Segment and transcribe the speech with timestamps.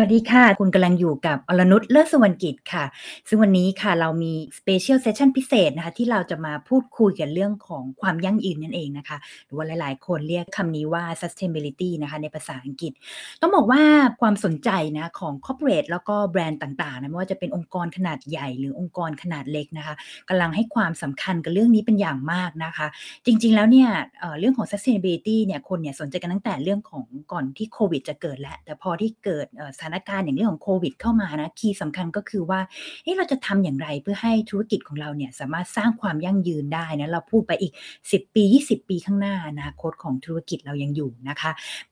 [0.00, 2.84] สวัสดีค่ะ คุณกำลังอยู่กับอรนุชเลิศสุวรรณกิจค่ะ
[3.28, 12.92] ซึ่งวันนี้ค่ะเรามี special session พิเศษนะคะที่เราจะมาพูดคุยกันเรื่องของความยั่งยืนนั่นเองนะคะ หรือว่าหลาย ๆ คนเรียกคำนี้ว่า sustainability นะคะในภาษาอังกฤษ
[13.40, 13.82] ต้องบอกว่า
[14.20, 19.94] ความสนใจนะของ corporate แล้วก็แบรนด์ต่าง ๆ นะไม่ว่าจะเป็นองค์กรขนาดใหญ่หรือองค์กรขนาดเล็กนะคะ
[20.28, 22.86] กำลังให้ความสำคัญกับเรื่องนี้เป็นอย่างมากนะคะ
[23.26, 23.88] จริง ๆ แล้วเนี่ย
[24.20, 29.46] เเรื่องของ sustainability เนี่ยคนเนี่ยสนใจกันตั้งแต่เรื่องของก่อนที่โควิดจะเกิดแล้วแต่พอที่เกิด
[29.78, 32.60] สถานการณ์อย่างเรื่องของโควิด เข้ามานะคีย์สำคัญก็คือว่า
[33.04, 37.72] เเราจะทำอย่างไรเพื่อให้ธุรกิจของเราเนี่ยสามารถสร้างความยั่งยืนได้นะเราพูดไปอีก
[38.04, 41.50] 10 ปี 20 ปีข้างหน้าอนาคตของธุรกิจเรายังอยู่นะคะ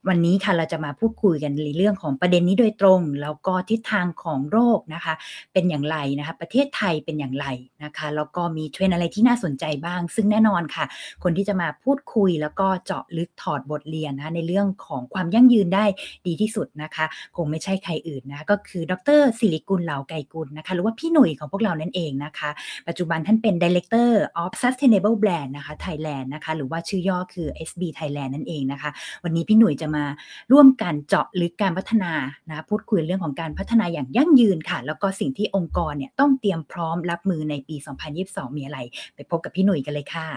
[0.09, 5.15] วันนี้ค่ะเราจะมาพูดคุยกันในเรื่องของประเด็นนี้โดยตรง แล้วก็ทิศทางของโรคนะคะ
[5.53, 7.47] เป็นอย่างไรนะคะประเทศไทยเป็นอย่างไร
[7.85, 10.85] นะคะแล้วก็มีเทรนอะไรที่น่าสนใจบ้าง ซึ่งแน่นอนค่ะ
[11.23, 15.85] คนที่จะมาพูดคุยแล้วก็เจาะลึกถอดบทเรียนนะในเรื่องของความยั่งยืนได้
[16.27, 17.07] ดีที่สุดนะคะ
[17.37, 22.51] คงไม่ใช่ใครอื่นนะก็คือ ดรศิริกุลเหล่าไก่กุลนะคะหรือว่าพี่หนุ่ยของพวกเรานั่นเองนะคะ
[22.89, 24.11] ปัจจุบันท่านเป็น Director
[24.43, 28.91] of Sustainable Brand นะคะ Thailand นะคะหรือว่าชื่อย่อคือ SB Thailand นั่นเองนะคะ
[29.25, 30.05] วันนี้พี่หนุ่ยจะมา
[30.53, 32.13] ร่วมกันเจาะลึกการพัฒนา
[32.49, 37.77] นะพูดคุยเรื่องของการพัฒนาอย่างยั่งยืนค่ะ แล้วก็สิ่งที่องค์กรเนี่ยต้องเตรียมพร้อมรับมือในปี
[38.17, 38.79] 2022 มีอะไร
[39.15, 40.29] ไปพบกับพี่หนุ่ยกันเลยค่ะ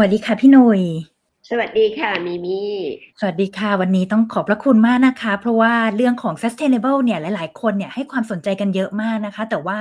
[0.00, 0.80] วัสดีค่ะพี่หนุย
[1.50, 2.72] สวัสดีค่ะมีมี่
[3.20, 9.78] สวัสดีค่ะ วันนี้ต้องขอบพระคุณมากนะคะ เพราะว่าเรื่องของ sustainable เนี่ยหลาย ๆ คนเนี่ยให้ความสนใจกันเยอะมากนะคะ แต่ว่า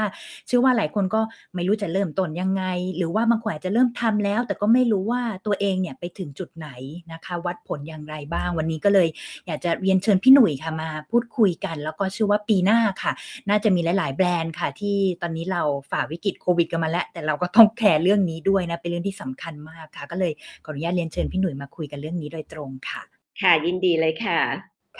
[0.47, 1.21] เชื่อว่าหลายคนก็
[1.55, 2.63] ไม่รู้จะเริ่มต้นยังไง
[2.97, 6.69] หรือว่าบางคนอาจจะเริ่มทำแล้ว แต่ก็ไม่รู้ว่าตัวเองเนี่ยไปถึงจุดไหน
[7.11, 9.07] นะคะ วัดผลอย่างไรบ้าง วันนี้ก็เลย
[9.47, 13.11] อยากจะเรียนเชิญพี่หนุ่ยค่ะมา พูดคุยกัน แล้วก็เชื่อว่าปีหน้าค่ะ
[13.49, 15.61] น่าจะมีหลาย ๆ แบรนด์ค่ะ ที่ตอนนี้เรา
[15.91, 20.31] ฝ่าวิกฤตโควิดกันมาแล้วแต่เราก็ต้องแคร์เรื่องนี้ด้วยนะเป็นเรื่องที่สำคัญมากค่ะ ก็เลย
[20.65, 23.01] ขออนุญาตเรียนเชิญพี่หนุ่ยมาคุยกันเรื่องนี้โดยตรงค่ะ
[23.41, 24.39] ค่ะยินดีเลยค่ะ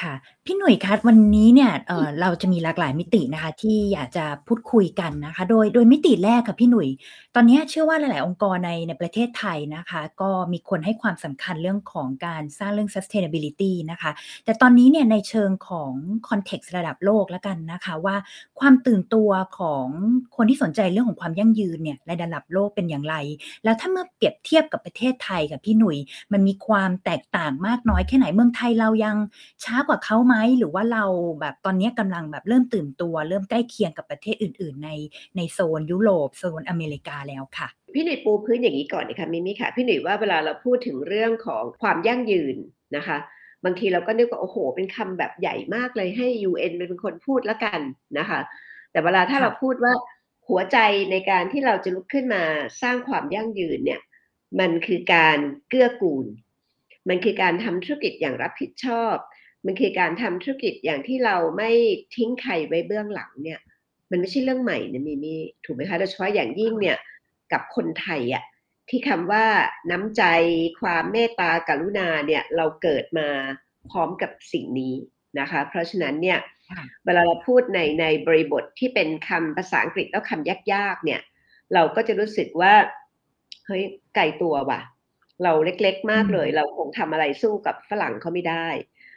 [0.02, 0.14] ค่ะ
[0.46, 6.88] พี่หนุ่ยคะวันนี้เนี่ยเเราจะมีหลากหลายมิตินะคะ ที่อยากจะพูดคุยกันนะคะ โดยโดยมิติแรกค่ะพี่หนุ่ย
[7.38, 14.12] ตอนนี้เชื่อว่าหลาย ๆ องค์กรในในประเทศไทยนะคะ ก็มีคนให้ความสำคัญเรื่องของการสร้างเรื่อง sustainability นะคะ
[14.46, 15.92] แต่ตอนนี้เนี่ยในเชิงของ
[16.28, 18.16] คอนเท็กซ์ระดับโลกแล้วกันนะคะ ว่า
[18.60, 19.30] ความตื่นตัว
[19.60, 19.86] ของ
[20.36, 23.16] คนที่สนใจเรื่องของความยั่งยืนเนี่ยในระดับโลกเป็นอย่างไร
[23.64, 25.98] แล้วถ้าเมื่อเปรียบเทียบกับประเทศไทยกับพี่หนุ่ย
[26.34, 29.18] มันมีความแตกต่างมากน้อยแค่ไหนเมืองไทยเรายัง
[29.64, 31.04] ช้ากว่าเขาไหมหรือว่าเรา
[31.40, 34.90] แบบตอนนี้กำลังแบบเริ่มตื่นตัว เริ่มใกล้เคียงกับประเทศอื่น ๆ ใน
[35.36, 42.56] ในโซนยุโรปโซนอเมริกาแล้วค่ะ พี่หนุ่ยปูพื้นอย่างนี้ก่อนนะคะมิมี่ค่ะ พี่หนุ่ยว่าเวลาเราพูดถึงเรื่องของความยั่งยืน
[42.96, 43.18] นะคะ
[43.66, 47.80] บางทีเราก็นึกว่าโอ้โห เป็นคำแบบใหญ่มากเลยให้ UN เป็นคนพูดแล้วกัน
[48.20, 48.40] นะคะ
[48.92, 49.94] แต่เวลาถ้าเราพูดว่า
[50.50, 50.78] หัวใจ
[51.12, 52.44] ในการที่เราจะลุกขึ้นมา
[52.82, 54.02] สร้างความยั่งยืนเนี่ย
[54.60, 55.38] มันคือการ
[55.70, 56.26] เกื้อกูล
[57.10, 59.16] มันคือการทำธุรกิจอย่างรับผิดชอบ
[59.66, 61.72] มันคือการทำธุรกิจอย่างที่เราไม่
[62.16, 63.60] ทิ้งใครไว้เบื้องหลังเนี่ย
[64.12, 65.36] มันไม่ใช่เรื่องใหม่นะมีมี
[65.66, 66.98] ถูกไหมคะโดยเฉพาะอย่างยิ่งเนี่ย
[67.54, 68.44] กับคนไทยอะ่ะ
[68.90, 69.46] ที่คำว่า
[69.92, 70.24] น้ำใจ
[70.82, 73.28] ความเมตตากรุณาเนี่ยเราเกิดมา
[73.92, 74.94] พร้อมกับสิ่งนี้
[75.40, 76.40] นะคะ เพราะฉะนั้นเนี่ย
[77.06, 81.22] เวลาเราพูดในในบริบทที่เป็นคำภาษาอังกฤษแล้วคำยากๆเนี่ย
[81.74, 82.74] เราก็จะรู้สึกว่า
[83.66, 83.84] เฮ้ย
[84.16, 84.82] ไก่ตัวว่ะ
[85.44, 88.68] เราเล็กๆมากเลย เราคงทำอะไรสู้กับฝรั่งเขาไม่ได้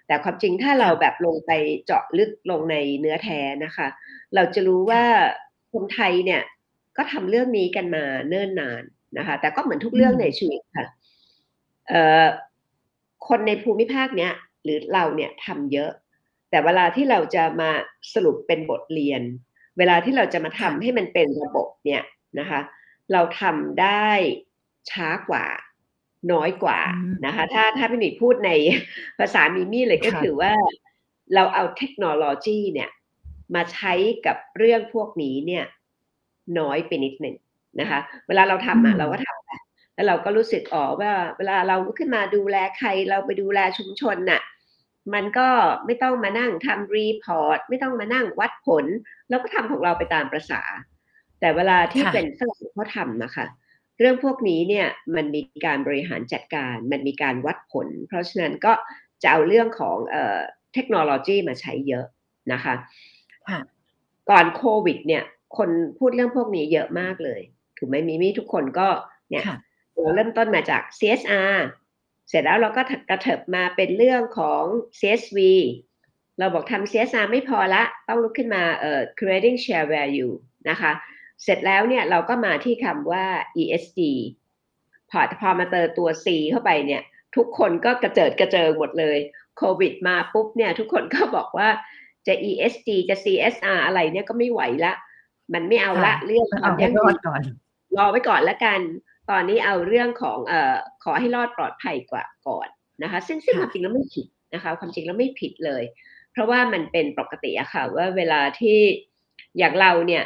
[0.06, 1.53] แต่ความจริงถ้าเราแบบลงไป
[1.87, 3.89] เจาะลึกลงในเนื้อแท้นะคะ
[4.34, 5.05] เราจะรู้ว่า
[5.72, 6.43] คนไทยเนี่ย
[6.98, 8.82] ก็ทำเรื่องนี้กันมาเนิ่นนาน
[9.19, 10.86] นะคะ แต่ก็เหมือนทุกเรื่องในชีวิตค่ะ
[11.88, 12.26] เอ่อ
[13.28, 14.32] คนในภูมิภาคเนี้ย
[14.64, 15.91] หรือเราเนี่ยทำเยอะ
[16.50, 17.70] แต่เวลาที่เราจะมา
[18.14, 19.22] สรุปเป็นบทเรียน
[19.78, 22.03] เวลาที่เราจะมาทำให้มันเป็นระบบเนี่ย
[22.38, 22.60] นะคะ
[23.12, 24.09] เราทำได้
[24.91, 25.47] ช้ากว่า
[26.32, 26.80] น้อยกว่า
[27.26, 28.50] นะคะ ถ้าถ้าพี่หนุ่ยพูดใน
[29.18, 30.53] ภาษามีมี่เลยก็คือว่า
[31.34, 32.91] เราเอาเทคโนโลยีเนี่ย
[33.54, 33.92] มาใช้
[34.27, 35.65] กับเรื่องพวกนี้เนี่ย
[36.59, 37.36] น้อยไปนิดหนึ่ง
[37.80, 44.42] นะคะ เวลาเราทำอะเราก็ทำแล้วเราก็รู้สึกอ๋อว่าเวลาเราขึ้นมาดูแลใครเราไปดูแลชุมชนน่ะ
[45.15, 45.48] มันก็
[45.86, 48.84] ไม่ต้องมานั่งทำรีพอร์ตไม่ต้องมานั่งวัดผล
[49.28, 50.62] เราก็ทำของเราไปตามประษา
[51.41, 53.47] แต่เวลาที่เป็นฝรั่งเขาทำนะคะ
[53.98, 54.86] เรื่องพวกนี้เนี่ย
[55.16, 58.72] มันมีการบริหารจัดการ มันมีการวัดผล เพราะฉะนั้นก็
[59.22, 59.97] จะเอาเรื่องของ
[60.74, 62.04] เทคโนโลยีมาใช้เยอะ
[62.53, 62.74] นะคะ
[64.30, 65.24] ก่อนโควิดเนี่ย
[65.56, 67.41] คนพูดเรื่องพวกนี้เยอะมากเลย
[67.78, 68.89] ถูกไหมมีมีทุกคนก็
[69.30, 69.45] เนี่ย
[70.00, 71.56] เราเริ่มต้นมาจาก CSR
[72.28, 74.62] เสร็จแล้วเราก็กระเถิบมาเป็นเรื่องของ
[74.98, 75.39] CSV
[76.39, 80.33] เราบอกทำ CSR ไม่พอละ ต้องลุกขึ้นมาเอ่อ creating share value
[80.71, 80.92] นะคะ
[81.42, 83.24] เสร็จแล้วเนี่ยเราก็มาที่คำว่า
[83.62, 84.00] ESG
[85.10, 87.03] พอพอมาเติมตัว C เข้าไปเนี่ย
[87.36, 89.18] ทุกคนก็กระเจิดกระเจิงหมดเลย
[89.59, 91.68] โควิดมาปุ๊บเนี่ย ทุกคนก็บอกว่า
[92.27, 94.92] จะ ESG จะ CSR อะไรเนี่ยก็ไม่ไหวละ
[95.54, 97.42] มันไม่เอาละเรื่องความยั่งยืนก่อน
[97.97, 98.80] รอไว้ก่อนละกัน
[99.30, 102.68] ตอนนี้เอาเรื่องของเอ่อขอให้รอดปลอดภัยกว่าก่อน
[103.03, 105.83] นะคะ ซึ่งซึ่งความจริงแล้วไม่ผิดนะคะ ความจริงแล้วไม่ผิดเลย
[106.33, 108.78] เพราะว่ามันเป็นปกติอะค่ะว่าเวลาที่
[109.59, 110.24] อย่างเราเนี่ย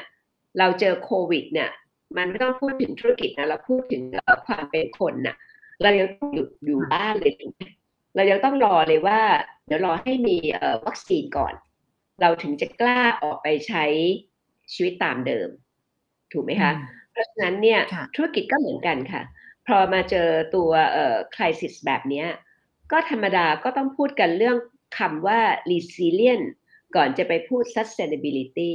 [0.59, 1.71] เราเจอโควิดเนี่ย
[2.17, 4.03] มันไม่ต้องพูดถึงธุรกิจนะเราพูดถึง
[4.47, 5.37] ความเป็นคนน่ะ
[5.83, 7.63] เรายังต้องอยู่อยู่บ้านเลยถูกไหม
[8.17, 9.21] เรายังต้องรอเลยว่า
[9.67, 10.37] เดี๋ยวรอให้มี
[10.87, 11.55] วัคซีนก่อน
[12.21, 13.85] เราถึงจะกล้าออกไปใช้
[14.73, 15.49] ชีวิตตามเดิม
[16.33, 16.73] ถูกไหมคะ
[17.13, 17.81] เพราะฉะนั้นเนี่ย
[18.15, 19.23] ธุรกิจก็เหมือนกันค่ะ
[19.67, 22.25] พอมาเจอตัวเอ่อคริสิสแบบนี้
[22.93, 24.57] ก็ธรรมดาก็ต้องพูดกันเรื่อง
[24.99, 26.47] คำว่า resilient
[26.97, 28.73] ก่อนจะไปพูด sustainability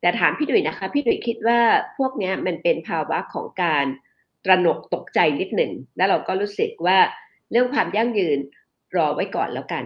[0.00, 1.60] แต่ถามพี่ดุยนะคะ พี่ดุยคิดว่า
[1.98, 3.86] พวกนี้มันเป็นภาวะของการ
[4.44, 6.98] ตระหนกตกใจนิดหนึ่ง แล้วเราก็รู้สึกว่า
[7.50, 8.38] เรื่องความยั่งยืน
[8.96, 9.84] รอไว้ก่อนแล้วกัน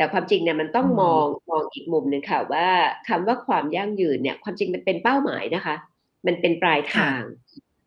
[0.00, 2.68] แต่ความจริงเนี่ยมันต้องมองมองอีกมุมหนึ่งค่ะว่า
[3.08, 5.76] คำว่าความยั่งยืนเนี่ยความจริงมันเป็นเป้าหมายนะคะ
[6.26, 7.20] มันเป็นปลายทาง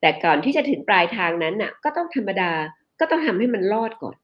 [0.01, 2.51] แต่ก่อนที่จะถึงปลายทางนั้นน่ะ ก็ต้องธรรมดา
[3.00, 4.15] ก็ต้องทำให้มันรอดก่อน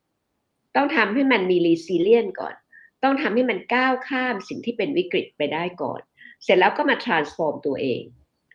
[0.75, 2.53] ต้องทำให้มันมีรีซิเลียนก่อน
[3.03, 6.01] ต้องทำให้มันก้าวข้ามสิ่งที่เป็นวิกฤตไปได้ก่อน
[6.43, 8.01] เสร็จแล้วก็มา transform ตัวเอง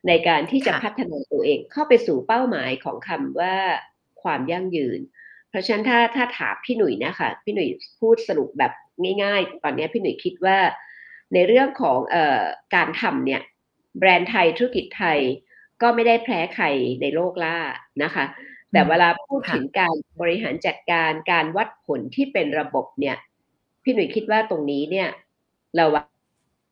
[0.08, 3.56] ในการที่จะพัฒนาตัวเองเข้าไปสู่เป้าหมายของคำว่า
[4.22, 5.00] ความยั่งยืน
[5.50, 7.68] เพราะฉะนั้นถ้าถ้าถามพี่หนุ่ยนะคะพี่หนุ่ย
[8.00, 8.72] พูดสรุปแบบ
[9.22, 10.58] ง่ายๆ ตอนนี้พี่หนุ่ยคิดว่า
[11.34, 12.42] ในเรื่องของออ
[12.74, 13.40] การทำเนี่ย
[13.98, 15.18] แบรนด์ไทยธุรกิจไทย
[15.82, 16.66] ก็ไม่ได้แพ้ใคร
[17.00, 17.58] ในโลกล่า
[18.02, 18.24] นะคะ
[18.72, 23.16] แต่เวลาพูดถึงการบริหารจัดการการวัดผลที่เป็นระบบเนี่ย
[23.82, 25.08] พี่หนุ่ยคิดว่าตรงนี้เนี่ย
[25.76, 25.84] เรา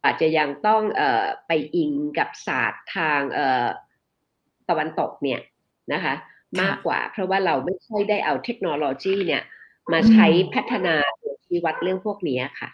[0.04, 3.20] อาจจะยังต้องออไปอิงกับศาสตร์ทาง
[4.69, 5.40] ตะวันตกเนี่ย
[5.92, 6.14] นะคะ
[6.62, 9.42] มากกว่าเพราะว่าเราไม่ค่อยได้เอาเทคโนโลยีเนี่ย
[9.92, 10.96] มาใช้พัฒนา
[11.52, 12.70] ชี้วัดเรื่องพวกนี้ค่ะ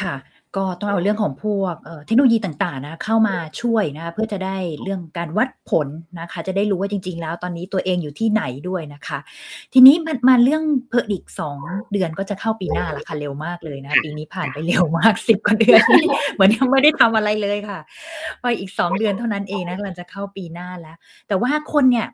[0.00, 0.14] ค่ะ
[0.56, 1.74] ก็ต้องเอาเรื่องของพวก
[2.06, 5.88] เทคโนโลยีต่างๆนะเข้ามาช่วยนะเพื่อจะได้เรื่องการวัดผล
[6.20, 9.18] นะคะ จะได้รู้ว่าจริง ๆ แล้วตอนนี้ตัวเองอยู่ที่ไหนด้วยนะคะ
[9.72, 11.58] ทีนี้มันมาเรื่องเพิ่มอีกสอง
[11.92, 15.82] เดือนก็จะเข้าปีหน้าละค่ะเร็วมากเลยนะปีนี้ผ่านไปเร็วมากสิบกว่าเดือน
[16.34, 17.78] เหมือนยังไม่ได้ทำอะไรเลยค่ะ
[18.42, 20.96] ไปอีกสองเดือนเท่านั้นเองนะกำลังจะเข้าปีหน้าแล้ว
[21.28, 22.06] แต่ว่าคนเนี่ย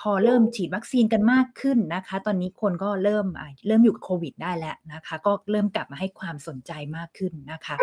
[0.00, 3.26] พอเริ่มฉีดวัคซีนกันมากขึ้นนะคะ ตอนนี้คนก็เริ่ม
[3.66, 7.76] เริ่มอยู่กับโควิดได้แล้วนะคะ ก็เริ่มกลับมาให้ความสนใจมากขึ้นนะคะ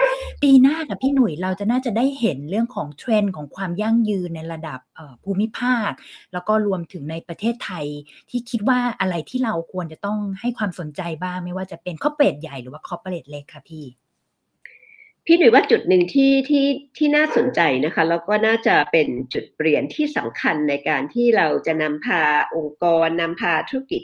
[0.43, 4.79] ปีหน้ากับพี่หนุ่ยเราจะน่าจะได้เห็นเรื่องของเทรนด์ของความยั่งยืนในระดับ
[5.23, 5.91] ภูมิภาค
[6.33, 7.85] แล้วก็รวมถึงในประเทศไทย
[8.29, 13.85] ที่คิดว่าอะไรที่เราควรจะต้องให้ความสนใจบ้าง ไม่ว่าจะเป็นคอเปรตใหญ่หรือว่าคอเปรตเล็กค่ะพี่
[15.25, 16.65] พี่หนุ่ยว่าจุดหนึ่งที่ที่
[16.97, 22.21] ที่น่าสนใจนะคะแล้วก็น่าจะเป็นจุดเปลี่ยนที่สำคัญในการที่เราจะนำพา
[22.55, 24.01] องค์กรนำพาธุรกิจ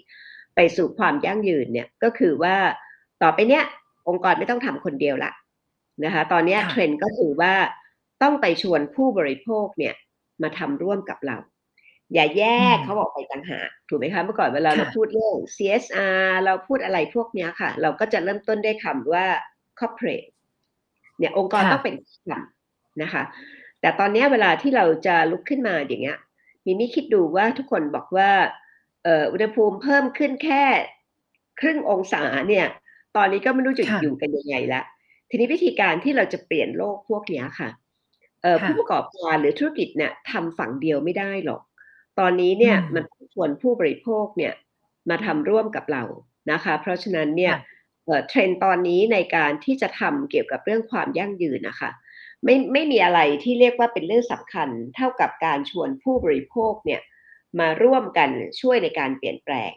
[0.56, 2.56] ไปสู่ความยั่งยืนเนี่ยก็คือว่า
[3.22, 3.64] ต่อไปเนี้ย
[4.10, 5.32] องค์กรไม่ต้องทำคนเดียวละ
[6.06, 7.54] นะคะ ตอนนี้เทรนด์ก็คือว่า
[8.24, 9.96] ต้องไปชวนผู้บริโภคเนี่ย
[10.42, 11.38] มาทำร่วมกับเรา
[12.14, 12.44] อย่าแย
[12.76, 19.26] กเขาบอกไปต่างหากถูกไหมคะเมื่อก่อนเวลาเราพูดเรื่อง CSR เราพูดอะไรพวกนี้ค่ะ เราก็จะเริ่มต้นด้วยคำว่า
[19.80, 20.28] corporate
[21.20, 21.96] เนี่ยองค์กรต้องเป็น
[22.28, 22.46] หลัก
[23.02, 23.24] นะคะ
[23.82, 26.20] แต่ตอนนี้เวลาที่เราจะลุกขึ้นมาอย่างเงี้ย
[26.66, 28.32] มิมี่คิดดูว่าทุกคนบอกว่า
[29.32, 30.64] อุณหภูมิเพิ่มขึ้นแค่
[31.60, 32.66] ครึ่งองศาเนี่ย
[33.16, 34.82] ตอนนี้ก็ไม่รู้จะอยู่กันยังไงละ
[35.30, 37.70] ทีนี้วิธีการที่เราจะเปลี่ยนโลกพวกนี้ค่ะ
[38.64, 41.62] ผู้ประกอบการหรือธุรกิจเนี่ยทำฝั่งเดียวไม่ได้หรอก
[42.20, 43.04] ตอนนี้เนี่ยมัน
[43.34, 44.54] ชวนผู้บริโภคเนี่ย
[45.10, 46.04] มาทำร่วมกับเรา
[46.52, 47.54] นะคะ เพราะฉะนั้นเนี่ย
[48.28, 51.92] เทรนตอนนี้ในการที่จะทำเกี่ยวกับเรื่องความยั่งยืนนะคะ
[52.44, 57.02] ไม่ไม่มีอะไรที่เรียกว่าเป็นเรื่องสำคัญ เท่ากับการชวนผู้บริโภคเนี่ย
[57.60, 58.30] มาร่วมกัน
[58.62, 59.72] ช่วยในการเปลี่ยนแปลง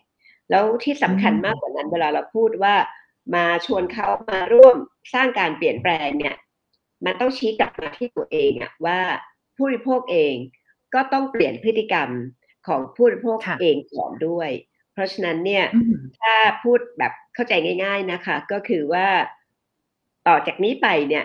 [0.50, 2.74] แล้วที่สำคัญมากกว่านั้นเวลาเราพูดว่า
[3.34, 4.76] มาชวนเขามาร่วม
[5.14, 6.36] สร้างการเปลี่ยนแปลงเนี่ย
[7.04, 9.00] มันต้องชี้กลับมาที่ตัวเองอะว่า
[9.56, 10.34] ผู้บริโภคเอง
[10.94, 12.10] ก็ต้องเปลี่ยนพฤติกรรม
[12.66, 14.67] ของผู้บริโภคเองก่อนด้วยเพ
[14.98, 15.64] ราะฉะนั้นเนี่ย
[16.20, 17.52] ถ้าพูดแบบเข้าใจ
[17.84, 19.06] ง่าย ๆนะคะ ก็คือว่า
[20.26, 21.24] ต่อจากนี้ไปเนี่ย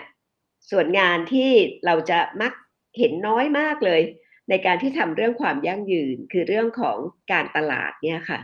[0.70, 1.50] ส่วนงานที่
[1.86, 2.52] เราจะมัก
[2.98, 4.00] เห็นน้อยมากเลย
[4.50, 6.98] ในการที่ทำเรื่องความยั่งยืนคือเรื่องของ
[7.32, 8.40] การตลาดเนี่ยค่ะ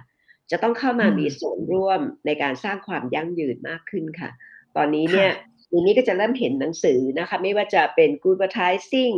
[0.50, 4.30] จะต้องเข้ามามีส่วนร่วมในการสร้างความยั่งยืนมากขึ้นค่ะ
[4.76, 5.30] ตอนนี้เนี่ย
[5.70, 9.16] ทีนี้ก็จะเริ่มเห็นหนังสือนะคะ ไม่ว่าจะเป็น Good Advertising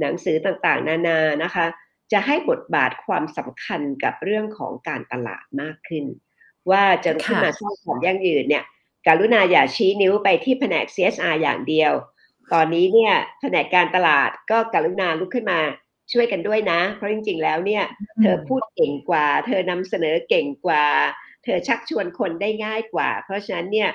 [0.00, 1.66] หนังสือต่างๆ นานานะคะ
[2.12, 6.04] จะให้บทบาทความสำคัญกับเรื่องของการตลาดมากขึ้น
[6.70, 8.64] ว่าจะลุกขึ้นมาสร้างความยั่งยืนเนี่ย
[9.06, 11.92] การุณาอย่าชี้นิ้วไปที่แผนก CSR อย่างเดียว
[12.52, 15.60] ตอนนี้เนี่ยแผนกการตลาดก็การุณาลุกขึ้นมา
[16.12, 17.84] ช่วยกันด้วยนะ เพราะจริง ๆ แล้วเนี่ย
[18.22, 20.84] เธอพูดเก่งกว่า เธอนำเสนอเก่งกว่า
[21.44, 23.90] เธอชักชวนคนได้ง่ายกว่า เพราะฉะนั้นเนี่ย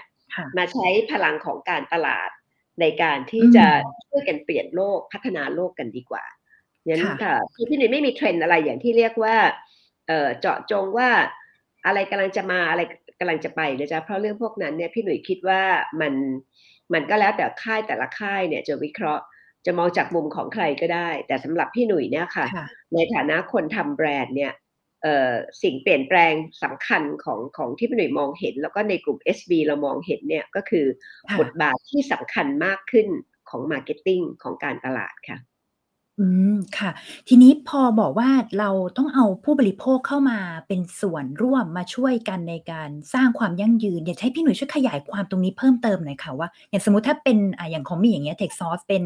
[0.57, 2.29] มาใช้พลังของการตลาด
[2.81, 3.65] ในการที่จะ
[4.09, 6.42] ช่วยกันเปลี่ยนโลกพัฒนาโลกกันดีกว่าอ
[6.89, 9.35] ย่างนี้ค่ะคือพี่หนุ่ยไม่มีเทรนด์อะไรอย่างที่เรียกว่า
[10.07, 11.09] เเจาะจงว่า
[11.85, 12.81] อะไรกำลังจะมาอะไร
[13.19, 15.61] กำลังจะไปนะจ๊ะเพราะเรื่องพวกนั้นเนี่ยพี่หนุ่ยคิดว่า
[16.01, 16.13] มัน
[16.93, 19.23] มันก็แล้วแต่ค่ายแต่ละค่ายเนี่ยจะวิเคราะห์
[19.65, 22.45] จะมองจากมุมของใครก็ได้ แต่สำหรับพี่หนุ่ยเนี่ยค่ะ
[22.93, 24.53] ในฐานะคนทำแบรนด์เนี่ย
[25.63, 30.85] สิ่งเปลี่ยนแปลงสำคัญของของที่พี่หนุ่ยมองเห็น แล้วก็ในกลุ่ม SB เรามองเห็นเนี่ยก็คือ
[31.39, 33.07] บทบาทที่สำคัญมากขึ้น
[33.49, 35.37] ของ marketing ของการตลาดค่ะ
[36.19, 36.91] อืม ค่ะ
[37.27, 38.29] ทีนี้พอบอกว่า
[38.59, 49.03] เราต้องเอาผู้บริโภคเข้ามาเป็นส่วนร่วม มาช่วยกันในการสร้างความยั่งยืน อยากให้พี่หนุ่ยช่วยขยายความตรงนี้เพิ่มเติมหน่อยค่ะว่า อย่างสมมุติถ้าเป็น อ่า อย่างของมี่อย่างเงี้ย TechSauce เป็น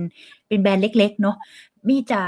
[0.47, 1.35] เป็นแบรนด์เล็ก ๆ เนาะ
[1.87, 2.21] มี่จะ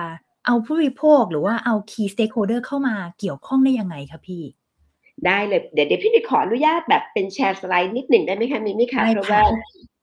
[0.46, 4.44] เอาผู้บริโภค หรือว่าเอา Key Stakeholder เข้ามาเกี่ยวข้องได้ยังไงคะพี่
[5.26, 9.44] ได้เลย เดี๋ยว เดี๋ยวพี่ขออนุญาตแบบเป็นแชร์สไลด์นิดหนึ่งได้ไหมคะ มิมี่คะเพราะว่า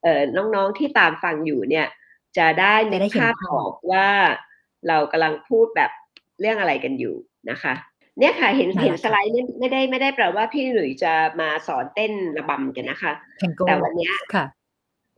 [0.03, 1.87] เอ่อ น้อง ๆ ที่ตามฟังอยู่เนี่ย
[2.37, 4.09] จะได้ในภาพออกว่า
[4.89, 5.91] เรากำลังพูดแบบ
[6.41, 7.15] เรื่องอะไรกันอยู่
[7.51, 7.75] นะคะ
[8.19, 13.13] เนี่ยค่ะเห็นเห็นสไลด์นี่ไม่ได้ไม่ได้แปลว่าพี่หลุยจะมาสอนเต้นระบำกันนะคะ
[13.67, 14.11] แต่วันนี้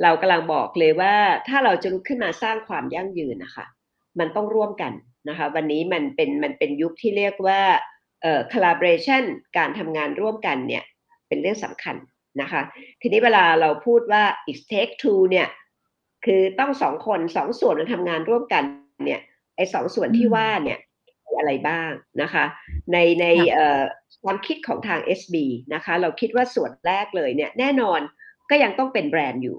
[0.03, 1.15] เรากำลังบอกเลยว่า
[1.49, 3.67] ถ้าเราจะลุกขึ้นมาสร้างความยั่งยืนนะคะ
[4.19, 4.93] มันต้องร่วมกัน
[5.29, 7.61] นะคะ วันนี้มันเป็นมันเป็นยุคที่เรียกว่า
[8.23, 9.23] เอ่อ collaboration
[9.57, 10.85] การทำงานร่วมกันเนี่ย
[11.29, 11.97] เป็นเรื่องสำคัญ
[12.41, 12.61] นะคะ
[13.01, 15.49] ทีนี้เวลาเราพูดว่า it take two เนี่ย
[16.25, 18.63] คือต้องสองคนสองส่วนมาทำงานร่วมกัน
[19.07, 19.21] เนี่ย
[19.59, 20.79] ไอ้สองส่วนที่ว่าเนี่ย
[21.27, 21.91] มีอะไรบ้าง
[22.23, 22.45] นะคะ
[22.93, 23.27] ในใน
[24.25, 25.37] ความคิดของทาง SB
[25.75, 28.01] นะคะ เราคิดว่าส่วนแรกเลยเนี่ยแน่นอน
[28.51, 29.57] ก็ยังต้องเป็นแบรนด์อยู่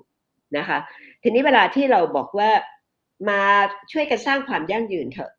[0.57, 0.77] นะคะ
[1.23, 2.49] ทีนี้เวลาที่เราบอกว่า
[3.29, 3.41] มา
[3.91, 5.31] ช่วยกันสร้างความยั่งยืนเถอะ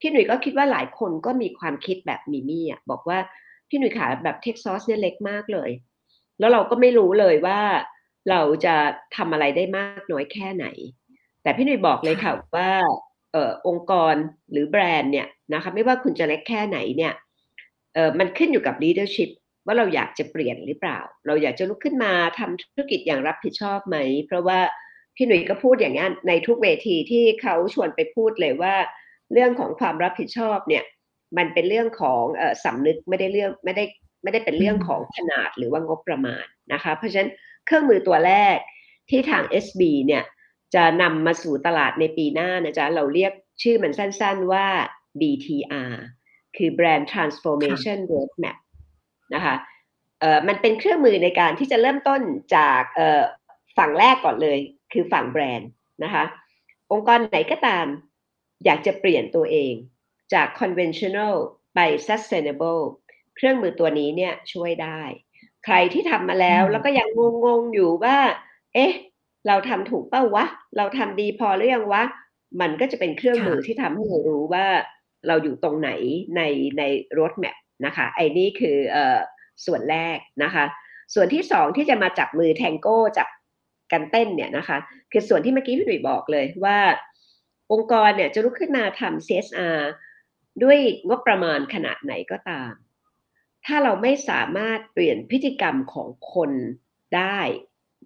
[0.00, 3.18] พี่หนุ่ยก็คิดว่าหลายคนก็มีความคิดแบบมิมี่อะบอกว่า
[3.68, 5.70] พี่หนุ่ยขาแบบเท็กซัสเนี่ยเล็กมากเลย
[6.38, 7.60] แล้วเราก็ไม่รู้เลยว่า
[8.30, 8.76] เราจะ
[9.16, 10.66] ทำอะไรได้มากน้อยแค่ไหน
[11.42, 12.70] แต่พี่หนุ่ยบอกเลยค่ะว่า
[13.46, 14.14] อองค์กร
[14.52, 17.12] หรือแบรนด์เนี่ยนะคะไม่ว่าคุณจะเล็กแค่ไหนเนี่ย
[18.18, 19.30] มันขึ้นอยู่กับ leadership
[19.66, 24.60] ว่าเราอยากจะเปลี่ยนหรือเปล่า เราอยากจะลุกขึ้นมาทำธุรกิจอย่างรับผิดชอบไหม เพราะว่า
[25.16, 28.74] พี่หนุ่ยก็พูดอย่างนี้นในทุกเวทีที่เขาชวนไปพูดเลยว่า
[29.32, 30.84] เรื่องของความรับผิดชอบเนี่ย
[31.36, 33.84] มันเป็นเรื่องของออสำนึกไม่ได้เรื่องไม่ได้
[34.22, 37.30] ไม่ได้เป็นเรื่องของขนาดหรือว่างบประมาณนะคะ เพราะฉะนั้น
[37.66, 38.56] เครื่องมือตัวแรก
[39.10, 40.22] ที่ทาง SB เนี่ย
[40.76, 44.66] จะนำมาสู่ตลาดในปีหน้านะจ๊ะ เราเรียกชื่อมันสั้นๆว่า
[45.20, 45.92] BTR
[46.56, 48.58] คือ Brand Transformation Roadmap
[49.34, 49.54] นะคะ
[50.20, 52.20] เอ่อมันเป็นเครื่องมือในการที่จะเริ่มต้น
[52.56, 53.22] จากเอ่อ
[53.78, 54.58] ฝั่งแรกก่อนเลย
[54.92, 55.70] คือฝั่งแบรนด์
[56.04, 56.24] นะคะ
[56.92, 57.86] องค์กรไหนก็ตาม
[58.64, 59.74] อยากจะเปลี่ยนตัวเอง
[60.32, 61.34] จาก conventional
[61.74, 62.82] ไป sustainable
[63.36, 65.00] เครื่องมือตัวนี้เนี่ยช่วยได้
[65.64, 67.08] ใครที่ทำมาแล้วแล้วก็ยัง
[67.44, 68.16] งงๆอยู่ว่า
[68.74, 68.92] เอ๊ะ
[69.46, 70.44] เราทำถูกเป้าวะ
[70.76, 72.02] เราทำดีพอหรือยังวะ
[72.60, 74.66] มันก็จะเป็นเครื่องมือที่ทำให้เรารู้ว่า
[75.26, 75.90] เราอยู่ตรงไหน
[76.36, 76.42] ใน
[76.78, 76.82] ใน
[77.18, 79.18] รถแมพนะคะ ไอ้นี่คือเอ่อ
[79.66, 80.64] ส่วนแรกนะคะ
[81.14, 83.28] ส่วนที่สองที่จะมาจับมือแทงโก้จับ
[83.92, 84.78] กันเต้นเนี่ยนะคะ
[85.12, 86.78] คือส่วนที่เมื่อกี้พี่ดุยบอกเลยว่า
[87.72, 89.78] องค์กรเนี่ยจะลุกขึ้นมาทำ CSR
[90.62, 92.72] ด้วยงบประมาณขนาดไหนก็ตาม
[93.66, 96.50] ถ้าเราไม่สามารถเปลี่ยนพฤติกรรมของคน
[97.16, 97.38] ได้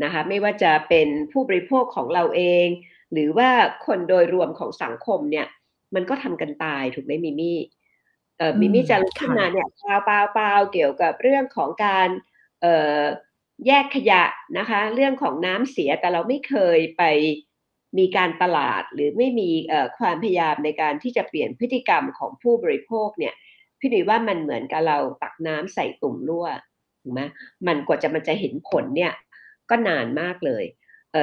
[0.02, 2.66] นะคะไม่ว่าจะเป็นผู้บริโภคของเราเอง
[3.12, 3.48] หรือว่า
[3.86, 5.46] คนโดยรวมของสังคมเนี่ย
[5.94, 7.58] มันก็ทำกันตายถูกไหมมิมี่
[8.38, 12.08] เอ่อมิมี่จะขึ้นมาเนี่ยเปล่าเปล่าเปล่าเกี่ยวกับเรื่องของการ
[12.60, 13.02] เอ่อ
[13.66, 14.24] แยกขยะ
[14.58, 17.02] นะคะ เรื่องของน้ำเสียแต่เราไม่เคยไป
[17.98, 19.50] มีการตลาดหรือไม่มี
[19.98, 23.34] ความพยายามในการที่จะเปลี่ยนพฤติกรรมของผู้บริโภคเนี่ย
[23.80, 26.46] พี่หนุ่ยว่ามันเหมือนกับเราตักน้ำใส่ตุ่มรั่ว
[27.02, 27.22] ถูกไหม
[27.66, 29.12] มันกว่าจะมันจะเห็นผลเนี่ย
[29.70, 31.16] ก็นานมากเลย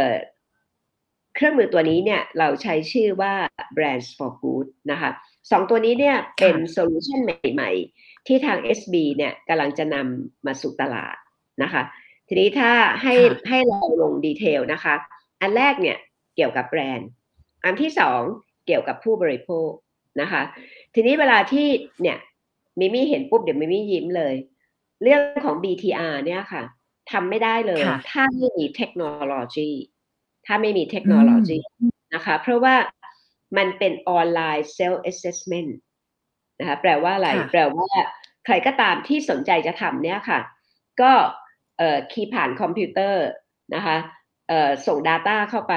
[1.35, 3.33] เครื่องมือตัวนี้เนี่ยเราใช้ชื่อว่า
[3.75, 5.11] Brands for Good นะคะ
[5.51, 11.15] สองตัวนี้เนี่ยเป็น solution ใหม่ๆ ที่ทาง SB เนี่ยกำลังจะนำมาสู่ตลาด
[11.63, 11.83] นะคะ
[12.27, 13.13] ทีนี้ถ้าให้
[13.49, 14.95] ให้เราลง detail นะคะ
[15.41, 15.97] อันแรกเนี่ย
[16.35, 17.09] เกี่ยวกับแบรนด์
[17.65, 18.21] อันที่สอง
[18.65, 19.69] เกี่ยวกับผู้บริโภค
[20.21, 20.41] นะคะ
[20.95, 21.67] ทีนี้เวลาที่
[22.01, 22.17] เนี่ย
[22.79, 24.35] มิมี่เห็นปุ๊บเดี๋ยวมิมี่ยิ้มเลย
[25.03, 26.63] เรื่องของ BTR เนี่ยค่ะ
[27.11, 29.69] ทำไม่ได้เลย ถ้าไม่มีเทคโนโลยี
[30.45, 31.59] ถ้าไม่มีเทคโนโลยี
[32.13, 32.75] นะคะ เพราะว่า
[33.57, 35.77] มันเป็น online self assessment
[36.59, 37.89] นะคะแปลว่าอะไร แปลว่า
[38.45, 40.39] ใครก็ตามที่สนใจจะทำเนี่ยค่ะ
[41.01, 41.11] ก็
[42.12, 43.25] key ผ่านคอมพิวเตอร์
[43.75, 43.97] นะคะ
[44.87, 45.75] ส่ง Data เข้าไป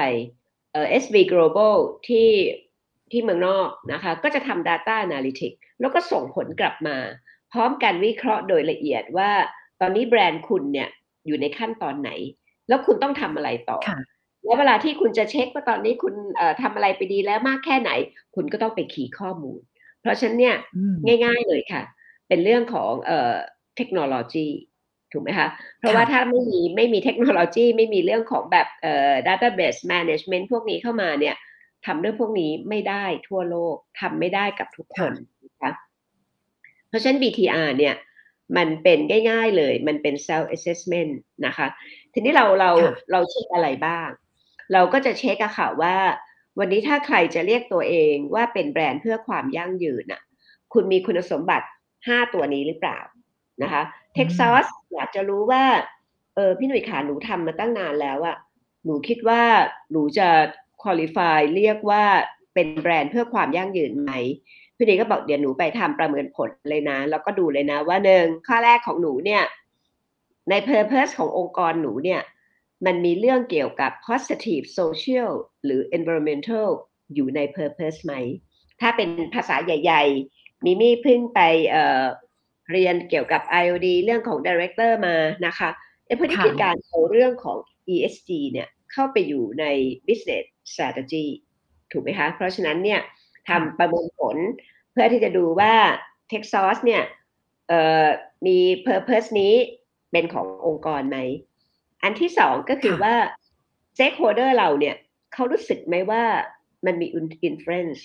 [1.03, 1.75] SB Global
[2.07, 2.29] ที่
[3.11, 6.97] ที่เมืองนอกนะคะ ก็จะทำ Data Analytics แล้วก็ส่งผลกลับมา
[7.51, 9.31] พร้อมการวิเคราะห์โดยละเอียดว่า
[9.81, 10.89] ตอนนี้แบรนด์คุณเนี่ย
[11.25, 12.11] อยู่ในขั้นตอนไหน
[12.67, 13.79] แล้วคุณต้องทำอะไรต่อ
[14.43, 16.13] แล้วเวลาที่คุณจะเช็คว่าตอนนี้คุณ
[16.61, 17.91] ทำอะไรไปดีแล้วมากแค่ไหน
[18.35, 19.59] คุณก็ต้องไปขี่ข้อมูล
[20.01, 20.55] เพราะฉะนั้นเนี่ย
[21.25, 21.81] ง่าย ๆเลยค่ะ
[22.27, 22.91] เป็นเรื่องของ
[23.77, 24.47] เทคโนโลยี
[25.11, 25.47] ถูกไหมคะ
[25.79, 31.35] เพราะว่าถ้าไม่มีไม่มีเทคโนโลยีไม่มีเรื่องของแบบเอ่อ database management พวกนี้เข้ามาเนี่ย
[31.85, 35.13] ทำเรื่องพวกนี้ไม่ได้ทั่วโลกทำไม่ได้กับทุกคน
[35.43, 35.71] นะคะ
[36.87, 37.95] เพราะฉะนั้น BTR เนี่ย
[38.57, 41.13] มันเป็นง่าย ๆเลย มันเป็น self assessment
[41.45, 41.67] นะคะ
[42.13, 42.71] ทีนี้เราเรา
[43.11, 44.09] เราเช็คอะไรบ้าง
[44.73, 45.95] เราก็จะเช็คอะค่ะว่า
[46.59, 50.21] วันนี้ถ้าใครจะเรียกตัวเองว่าเป็นแบรนด์เพื่อความยั่งยืนอะ
[50.73, 51.67] คุณมีคุณสมบัติ
[51.99, 52.99] 5 ตัวนี้หรือเปล่า
[53.63, 53.81] นะคะ
[54.15, 55.63] เท็กซัสอยากจะรู้ว่า
[56.35, 58.37] เออพี่หนุ่ยขาหนูทำมาตั้งนานแล้วอะ
[58.85, 59.41] หนูคิดว่า
[59.91, 60.29] หนูจะ
[60.81, 62.03] คุริฟายเรียกว่า
[62.53, 64.11] เป็นแบรนด์เพื่อความยั่งยืนไหม
[64.81, 69.43] พี่ดีก็บอกเดี๋ยวหนูไปทำประเมินผลเลยนะ แล้วก็ดูเลยนะ ว่าหนึ่งข้อแรกของหนูเนี่ย
[70.49, 72.21] ใน purpose ขององค์กรหนูเนี่ย
[72.85, 75.31] มันมีเรื่องเกี่ยวกับ positive social
[75.63, 76.67] หรือ environmental
[77.13, 78.13] อยู่ใน purpose ไหม
[78.81, 85.69] ถ้าเป็นภาษาใหญ่ๆ มิมี่เพิ่งไปเเรียนเกี่ยวกับ IOD เรื่องของ Director มานะคะ
[86.07, 87.57] เอพอดีคือการเอาเรื่องของ
[87.93, 89.65] ESG เนี่ยเข้าไปอยู่ใน
[90.07, 91.25] business strategy
[91.91, 93.01] ถูกไหมคะ เพราะฉะนั้นเนี่ย
[93.49, 94.37] ทำประเมินผล
[94.91, 95.73] เพื่อที่จะดูว่า
[96.31, 97.03] Texas เนี่ย
[98.47, 98.57] มี
[98.87, 99.53] purpose นี้
[100.11, 101.17] เป็นขององค์กรไหม
[102.03, 103.15] อันที่สองก็คือว่า
[103.95, 104.95] stakeholder เราเนี่ย
[105.33, 106.23] เขารู้สึกไหมว่า
[106.85, 107.07] มันมี
[107.49, 108.01] influence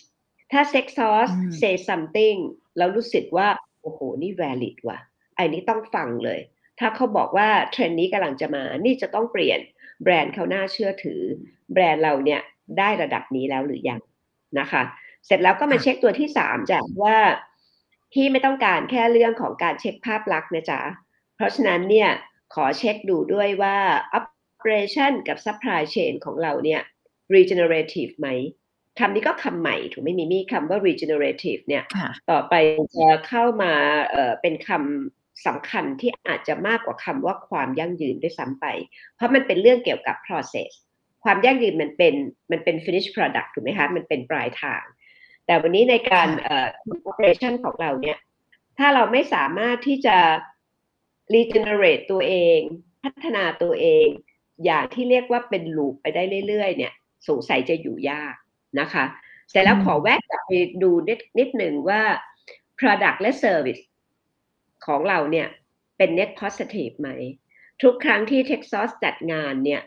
[0.52, 1.28] ถ้า Texas
[1.60, 2.38] say something
[2.76, 3.48] แล้วรู้สึกว่า
[3.82, 4.98] โอ้โห นี่ valid ว่ะ
[5.36, 6.40] ไอ้นี้ต้องฟังเลย
[6.80, 9.60] ถ้าเขาบอกว่าเทรนด์นี้กำลังจะมา นี่จะต้องเปลี่ยน
[10.02, 11.20] แบรนด์เขาน่าเชื่อถือ
[11.72, 12.40] แบรนด์เราเนี่ย
[12.78, 14.00] ได้ระดับนี้แล้วหรือยัง
[14.58, 14.82] นะคะ
[15.26, 17.18] เสร็จแล้วก็มาเช็คตัวที่สามจ้ะว่า
[18.12, 20.80] พี่ไม่ต้องการแค่เรื่องของการเช็คภาพลักษณ์นะจ๊ะ
[21.36, 22.10] เพราะฉะนั้นเนี่ย
[22.54, 23.76] ขอเช็คดูด้วยว่า
[24.18, 26.80] operation กับ supply chain ของเราเนี่ย
[27.34, 28.28] regenerative ไหม
[28.98, 31.84] คำนี้ก็คำใหม่ถูกไม่มีมีคำว่า regenerative เนี่ย
[32.30, 32.54] ต่อไป
[32.96, 33.72] จะเข้ามา
[34.10, 38.66] เเป็นคำสำคัญที่อาจจะมากกว่าคำว่าความยั่งยืนด้วยซ้ำไป
[39.14, 40.70] เพราะมันเป็นเรื่องเกี่ยวกับ process
[41.24, 42.14] ความยั่งยืนมันเป็น
[42.50, 44.82] มันเป็น finish product ถูกไหมคะ มันเป็นปลายทาง
[45.46, 46.68] แต่วันนี้ในการเอ่อ
[47.10, 48.18] operation ของเราเนี่ย
[48.78, 50.16] ถ้าเราไม่สามารถที่จะ
[51.34, 52.60] regenerate ตัวเอง
[53.02, 54.06] พัฒนาตัวเอง
[54.64, 56.92] อย่างที่เรียกว่าเป็นลูปไปได้เรื่อยๆ เนี่ย
[57.28, 58.34] สงสัยจะอยู่ยาก
[58.80, 59.04] นะคะ
[59.50, 62.02] เสร็จแล้วขอแวะกลับไปดูนิดนิดหนึ่งว่า
[62.78, 63.82] product และ service
[64.86, 65.48] ของเราเนี่ย
[65.96, 67.08] เป็น net positive ไหม
[67.82, 69.82] ทุกครั้งที่ Texas จัดงานเนี่ย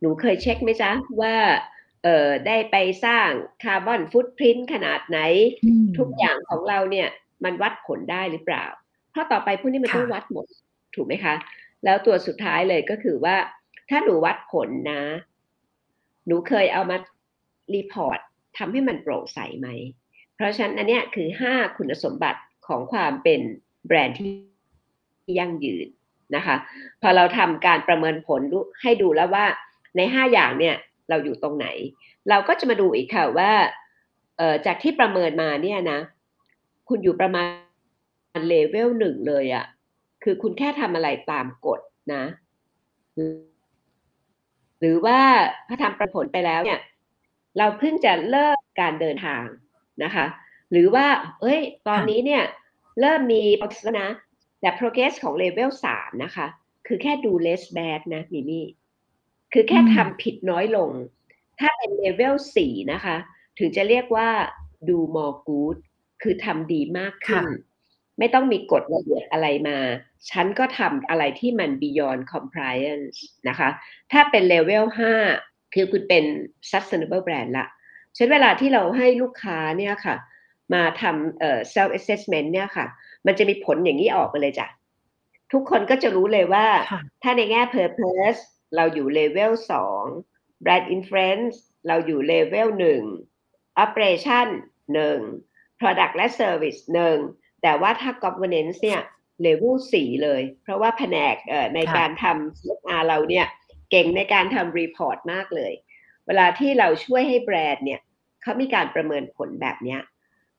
[0.00, 0.90] หนูเคยเช็คไหมจ๊ะ
[1.20, 1.36] ว่า
[2.06, 3.28] เออได้ไปสร้าง
[3.62, 5.18] คาร์บอนฟุตพิ้นขนาดไหน
[5.98, 7.08] ทุกอย่างของเราเนี่ย
[7.44, 8.64] มันวัดผลได้หรือเปล่า
[9.10, 10.46] เพราะต่อไปพวกนี้มันต้องวัดหมด
[10.94, 11.34] ถูกไหมคะ
[11.84, 13.36] แล้วตัวสุดท้ายเลยก็คือว่า
[13.90, 15.02] ถ้าหนูวัดผลนะ
[16.26, 16.96] หนูเคยเอามา
[17.74, 18.18] รีพอร์ต
[18.58, 19.68] ทำให้มันโปร่งใสไหม
[20.34, 23.40] เพราะฉะนั้นอันนี้คือห้าคุณสมบัติของความเป็น
[23.86, 24.30] แบรนด์ที่
[25.38, 25.86] ยั่งยืน
[26.36, 26.56] นะคะ
[27.02, 28.40] พอเราทำการประเมินผล
[28.82, 29.46] ให้ดูแล้วว่า
[29.96, 30.76] ในห้าอย่างเนี่ย
[31.08, 31.66] เราอยู่ตรงไหน
[32.30, 33.52] เราก็จะมาดูอีกค่ะว่า
[34.66, 36.00] จากที่ประเมินมาเนี่ยนะ
[36.88, 37.42] คุณอยู่ประมา
[38.38, 39.64] ณเลเวลหนึ่งเลยอะ
[40.24, 41.80] คือคุณแค่ทำอะไรตามกฎ
[42.14, 42.24] นะ
[44.80, 45.18] หรือว่า
[45.66, 46.80] พอทำประผลไปแล้วเนี่ย
[47.58, 49.44] เราเพิ่งจะเลิกการเดินทาง
[50.04, 50.26] นะคะ
[50.72, 51.06] หรือว่า
[51.40, 52.42] เอ้ย ตอนนี้เนี่ย
[53.00, 54.08] เริ่มมีโปรเกสนะ
[54.60, 56.46] แต่ progress ของเลเวลสามนะคะ
[56.86, 58.66] คือแค่ดู less bad นะมิมี่
[59.52, 60.90] คือแค่ทำผิดน้อยลง
[61.60, 63.16] ถ้าเป็นเลเวลสี่นะคะ
[63.58, 64.28] ถึงจะเรียกว่า
[64.88, 65.76] ดู more good
[66.22, 67.46] คือทำดีมากขึ้น
[68.18, 69.78] ไม่ต้องมีกฎระเบียบอะไรมา
[70.30, 73.68] ฉันก็ทำอะไรที่มัน beyond compliance นะคะ
[74.12, 75.14] ถ้าเป็นเลเวลห้า
[75.74, 76.24] คือคุณเป็น
[76.70, 77.66] sustainable brand ละ
[78.16, 80.16] ฉันเวลาที่เราให้ลูกค้าเนี่ยค่ะ
[80.74, 82.86] มาทำเอ่อ self assessment เนี่ยค่ะ
[83.26, 84.66] มันจะมีผลอย่างนี้ออกมาเลยจ้ะ
[85.52, 86.66] ทุกคนก็จะรู้เลยว่า
[87.22, 88.40] ถ้าในแง่ purpose
[88.74, 90.02] เราอยู่เลเวลสอง
[90.64, 91.56] brand influence
[91.88, 93.02] เราอยู่เลเวลหนึ่ง
[93.84, 94.48] operation
[94.94, 95.18] หนึ่ง
[95.80, 97.18] product และ service หนึ่ง
[97.62, 99.00] แต่ว่าถ้า governance เนี่ย
[99.42, 101.36] เลเวลสี่เลย เพราะว่าแผนก
[101.74, 103.46] ในการทำ CSR เราเนี่ย
[103.90, 105.72] เก่งในการทำ report มากเลย
[106.26, 108.00] เวลาที่เราช่วยให้แบรนด์เนี่ย
[108.42, 109.98] เขามีการประเมินผลแบบนี้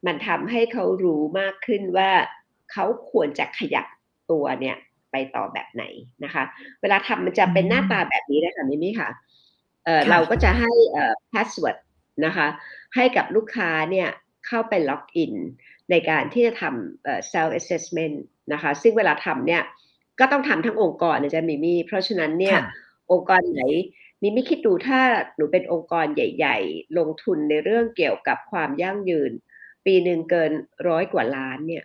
[0.06, 2.12] มันทำให้เขารู้มากขึ้นว่า
[2.72, 3.86] เขาควรจะขยับ
[4.32, 4.78] ตัวเนี่ย
[5.12, 5.84] ไปต่อแบบไหน
[6.24, 6.44] นะคะ
[6.82, 9.10] เวลาทำมันจะเป็นหน้าตาแบบนี้นะคะมิมี่ค่ะ
[9.86, 11.78] เออเราก็จะให้เอ่อ password
[12.26, 12.48] นะคะ
[12.96, 14.10] ให้กับลูกค้าเนี่ย
[14.48, 15.34] เข้าไป login
[15.92, 18.16] ในการที่จะทำเอ่อ self assessment
[18.54, 19.64] นะคะ ซึ่งเวลาทำเนี่ย
[20.20, 22.58] ก็ต้องทำทั้งองค์กรนะจ๊ะมิมี่ เพราะฉะนั้นเนี่ย
[23.12, 23.62] องค์กรไหน
[24.22, 25.02] มิมี่คิดดูถ้า
[25.36, 29.32] หนูเป็นองค์กรใหญ่ ๆ ลงทุนในเรื่องเกี่ยวกับความยั่งยืน
[29.86, 30.52] ปีหนึ่งเกิน
[30.88, 31.84] ร้อยกว่าล้านเนี่ย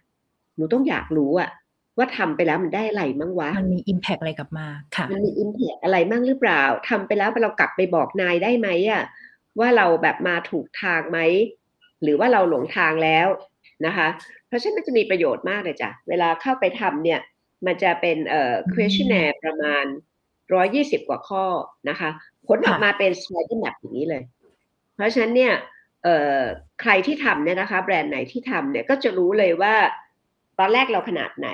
[0.56, 1.50] หนูต้องอยากรู้อะ
[1.98, 9.02] ว่าทำไปแล้วมันได้อะไรมั่งวะ มันมีอิมแพกอะไรกลับมาค่ะ มันมีอิมแพกอะไรมั่งหรือเปล่าทำไปแล้วเรากลับไปบอกนายได้ไหมอะ
[9.58, 11.18] ว่าเราแบบมาถูกทางไหม
[12.02, 13.28] หรือว่าเราหลงทางแล้ว
[13.86, 14.08] นะคะ
[14.46, 17.20] เพราะฉะนั้นมันจะมีประโยชน์มากเลยจ้ะ เวลาเข้าไปทำเนี่ย
[17.66, 19.84] มันจะเป็นเอ่อ questionnaire ประมาณ
[20.54, 21.44] ร้อยี่สิบกว่าข้อ
[21.88, 22.10] นะคะ
[22.46, 24.22] ผลออกมาเป็น slide map อย่างนี้เลย
[24.96, 25.54] เพราะฉะนั้นเนี่ย
[26.04, 26.40] เอ่อ
[26.80, 29.74] ใครที่ทำเนี่ยนะคะ แบรนด์ไหนที่ทำเนี่ยก็จะรู้เลยว่า
[30.58, 31.50] ตอนแรกเราขนาดไหน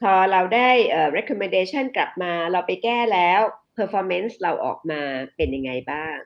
[0.00, 3.40] พอเราได้เอ่อ recommendation กลับมาเราไปแก้แล้ว
[3.78, 5.00] performance เราออกมา
[5.36, 6.16] เป็นยังไงบ้าง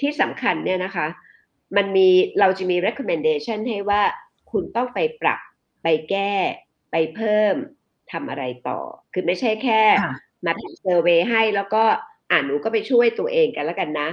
[0.00, 1.06] ที่สำคัญเนี่ยนะคะ
[1.76, 2.08] มันมี
[2.40, 4.02] เราจะมี recommendation ให้ว่า
[4.50, 5.40] คุณต้องไปปรับ
[5.82, 6.32] ไปแก้
[6.90, 7.54] ไปเพิ่ม
[8.12, 8.80] ทำอะไรต่อ
[9.12, 9.82] คือไม่ใช่แค่
[10.46, 11.84] มาทำเซอร์เวยให้แล้วก็
[12.30, 14.08] อ่านหนูก็ไปช่วยตัวเองกันแล้วกันนะ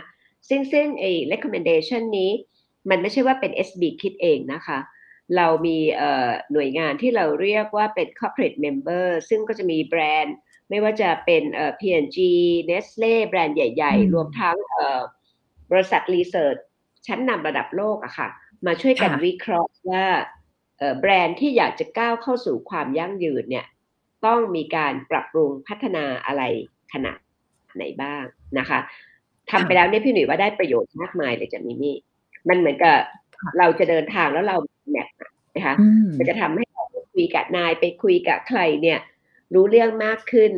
[0.49, 2.31] ซึ่งซึ่งไอ้ recommendation นี้
[2.89, 4.79] มันไม่ใช่ว่าเป็น SB คิดเองนะคะ
[5.35, 5.77] เรามี
[6.53, 10.35] หน่วยงานที่เราเรียกว่าเป็น corporate member ซึ่งก็จะมีแบรนด์
[10.69, 11.43] ไม่ว่าจะเป็น
[11.79, 12.17] P&G
[12.69, 14.57] Nestle แบรนด์ใหญ่ ๆ รวมทั้ง
[15.71, 16.57] บริษัท research
[17.07, 18.29] ชั้นนำระดับโลกอะค่ะ
[18.65, 20.05] มาช่วยกันวิเคราะห์ว่า
[20.99, 23.65] แบรนด์ที่อยากจะก้าวเข้าสู่ความยั่งยืนเนี่ย
[24.25, 26.43] ต้องมีการปรับปรุงพัฒนาอะไร
[26.93, 27.19] ขนาด
[27.75, 28.23] ไหนบ้าง
[28.59, 28.79] นะคะ
[29.51, 31.97] ทำไปแล้วเนี่ยพี่หนุ่ยว่าได้ประโยชน์มากมายเลยจากมิมี่
[32.49, 32.97] มันเหมือนกับ
[33.59, 34.57] เราจะเดินทางแล้วเรา
[34.91, 35.07] แมป
[35.55, 35.75] นะคะ
[36.17, 38.99] มันจะทำให้เราคุยกับนายไปคุยกับใครเนี่ย
[39.53, 40.53] รู้เรื่องมากขึ้น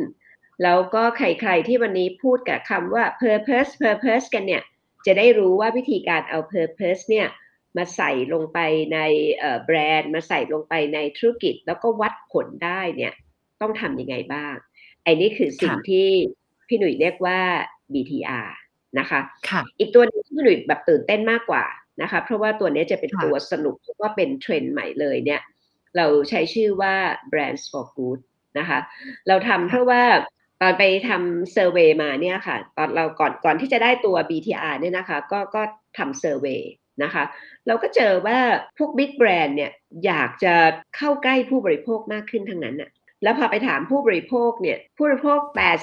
[0.62, 4.62] แล้วก็ใครๆที่วันนี้พูดกับคำว่า purpose purpose กันเนี่ย
[5.06, 7.28] จะได้รู้ว่าวิธีการเอา purpose เนี่ย
[7.76, 8.58] มาใส่ลงไป
[8.94, 8.98] ใน
[9.64, 13.12] แบรนด์ มาใส่ลงไปในธุรกิจ แล้วก็วัดผลได้เนี่ย
[13.60, 14.54] ต้องทำยังไงบ้าง
[15.04, 16.08] ไอ้นี่คือสิ่งที่
[16.68, 17.40] พี่หนุ่ยเรียกว่า
[17.92, 18.48] BTR
[18.98, 21.64] นะคะคะอีกตัวนึงที่พี่หนุ่ยแบบตื่นเต้นมากกว่า
[22.02, 25.40] นะคะเพราะว่าตัวนี้จะเป็นตัวสนุกว่าเป็นเทรนด์ใหม่เลยเนี่ย
[25.96, 26.94] เราใช้ชื่อว่า
[27.30, 28.20] Brands for Good
[28.58, 28.78] นะคะ
[29.28, 30.02] เราทำเพราะว่า
[30.60, 35.62] ตอนไปทำเซอร์เวยมาเนี่ยค่ะตอนเราก่อนก่อนที่จะได้ตัว BTR เนี่ยนะคะก็ก็
[35.98, 36.62] ทำ survey
[37.02, 37.24] นะคะ
[37.66, 38.38] เราก็เจอว่า
[38.78, 39.72] พวก big brand เนี่ย
[40.06, 40.54] อยากจะ
[40.96, 42.90] เข้าใกล้ผู้บริโภคมากขึ้นทั้งนั้นอะ
[43.22, 45.40] แล้วพอไปถามผู้บริโภคเนี่ยผู้บริโภค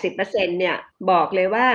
[0.07, 0.75] 80%เนี่ย
[1.11, 1.67] บอกเลยว่า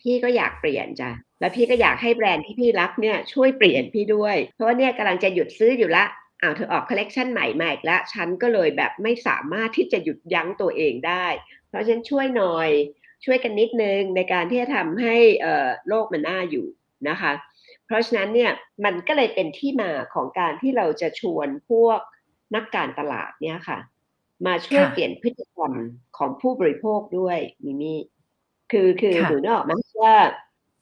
[0.00, 6.04] พี่ก็อยากเปลี่ยนจ้ะ แล้วพี่ก็อยากให้แบรนด์ที่พี่รักเนี่ยช่วยเปลี่ยนพี่ด้วย เพราะว่าเนี่ยกำลังจะหยุดซื้ออยู่ละ
[6.42, 11.26] อ้าวเธอออกคอลเลกชันใหม่มาอีกแล้วฉันก็เลยแบบไม่สามารถที่จะหยุดยั้งตัวเองได้
[11.68, 12.70] เพราะฉะนั้นช่วยหน่อย
[13.24, 15.16] ช่วยกันนิดนึงในการที่จะทำให้
[15.88, 16.66] โลกมันน่าอยู่
[17.08, 17.32] นะคะ
[17.86, 18.52] เพราะฉะนั้นเนี่ย
[18.84, 22.00] มันก็เลยเป็นที่มาของการที่เราจะชวนพวก
[22.54, 23.78] นักการตลาดเนี่ยค่ะ
[24.46, 25.72] มาช่วยเปลี่ยนพฤติกรรม
[26.18, 28.00] ของผู้บริโภคด้วยมิมี่
[28.72, 29.72] คือคือหนูนึกออกไหม
[30.02, 30.16] ว่า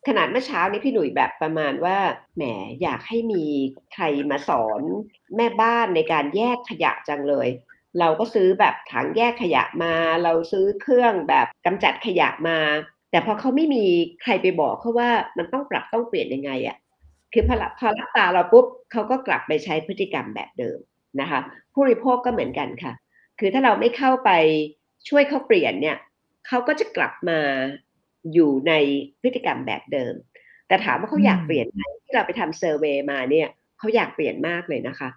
[0.06, 1.98] ขนาดเมื่อเช้านี้พี่หนุ่ยแบบประมาณว่า
[2.36, 2.42] แหม
[2.82, 3.44] อยากให้มี
[3.94, 4.82] ใครมาสอน
[5.36, 7.48] แม่บ้านในการแยกขยะจังเลย
[7.98, 12.58] เราก็ซื้อแบบถังแยกขยะมา เราซื้อเครื่องแบบกำจัดขยะมา
[13.10, 13.84] แต่พอเขาไม่มี
[14.22, 16.76] ใครไปบอกเขาว่ามันต้องปรับต้องเปลี่ยนยังไงอะ่ะ
[17.32, 20.78] คือพอพอรับตาเราปุ๊บเขาก็กลับไปใช้พฤติกรรมแบบเดิม
[21.20, 21.40] นะคะ
[21.72, 22.92] ผู้บริโภคก็เหมือนกันค่ะ
[23.38, 24.30] คือถ้าเราไม่เข้าไป
[25.08, 25.96] ช่วยเขาเปลี่ยนเนี่ย
[26.46, 27.40] เขาก็จะกลับมา
[28.34, 28.72] อยู่ใน
[29.20, 30.14] พฤติกรรมแบบเดิม
[30.68, 35.08] แต่ถามว่าเขาอยากเปลี่ยนไหมที่เราไปทำเซอร์เวยมาเนี่ยเขาอยากเปลี่ยนมากเลยนะคะ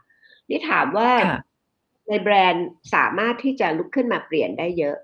[0.50, 1.10] นี่ถามว่า
[2.08, 4.98] ในแบรนด์สามารถที่จะลุกขึ้นมาเปลี่ยนได้เยอะ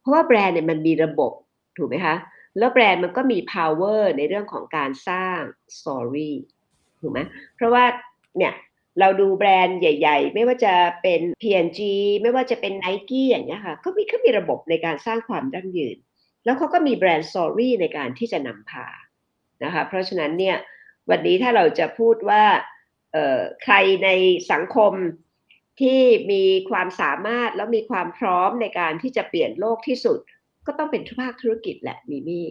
[0.00, 1.32] เพราะว่าแบรนด์เนี่ยมันมีระบบ
[1.76, 2.16] ถูกไหมคะ
[2.58, 5.40] แล้วแบรนด์มันก็มี power ในเรื่องของการสร้าง
[5.78, 6.32] story
[7.00, 7.20] ถูกไหม
[7.56, 7.84] เพราะว่า
[8.36, 8.52] เนี่ย
[9.00, 11.80] เราดูแบรนด์ใหญ่ ๆ ไม่ว่าจะเป็น P&G
[12.22, 15.96] ไม่ว่าจะเป็น Nike อย่างเงี้ยค่ะเขามีเขามีระบบในการสร้างความยั่งยืน
[16.44, 18.86] แล้วเขาก็มีแบรนด์สตอรี่ในการที่จะนำพา
[19.64, 20.56] นะคะเพราะฉะนั้นเนี่ย
[21.10, 22.44] วันนี้ถ้าเราจะพูดว่า
[23.62, 24.08] ใครใน
[24.52, 24.92] สังคม
[25.80, 26.00] ที่
[26.32, 30.18] มีความสามารถแล้วมีความพร้อมในการที่จะเปลี่ยนโลกที่สุด
[30.66, 32.46] ก็ต้องเป็นภาคธุรกิจแหละมิมี่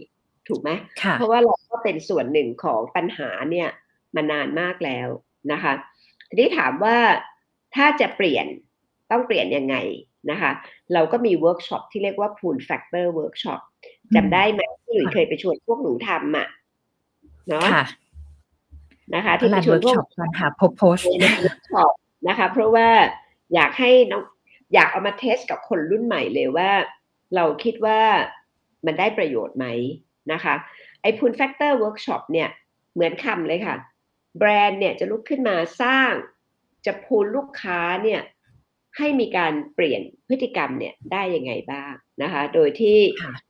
[0.48, 0.70] ถูกไหม
[1.14, 3.70] เพราะว่าเราก็เป็นส่วนหนึ่งของปัญหาเนี่ย
[4.16, 5.08] มานานมากแล้ว
[5.52, 5.74] นะคะ
[6.30, 6.98] ทีนี้ถามว่า
[7.76, 8.46] ถ้าจะเปลี่ยน
[9.12, 9.76] ต้องเปลี่ยนยังไง
[10.32, 10.52] นะคะ
[10.94, 13.62] เราก็มีเวิร์กช็อปที่เรียกว่า Pull Factor Workshop
[14.16, 16.48] จำได้ไหมพี่หนุ่ยเคยไปชวนพวกหนูทำอะ
[17.50, 17.68] เนาะ
[19.16, 20.98] นะคะที่ไปชวนพวกกันค่ะพบโพส
[22.28, 22.88] นะคะ เพราะว่า
[23.54, 24.24] อยากให้น้อง
[24.74, 26.72] อยากเอามา test กับคนรุ่นใหม่เลยว่า
[27.36, 28.00] เราคิดว่า
[28.86, 29.66] มันได้ประโยชน์ไหม
[30.32, 30.54] นะคะ
[31.02, 32.50] ไอ้ Pull Factor Workshop เนี่ย
[32.94, 33.76] เหมือนคำเลยค่ะ
[34.38, 36.12] แบรนด์เนี่ยจะลุกขึ้นมาสร้าง
[36.86, 38.22] จะ pull ลูกค้าเนี่ย
[38.98, 42.98] ให้มีการเปลี่ยนพฤติกรรมเนี่ยได้ยังไงบ้าง นะคะ โดยที่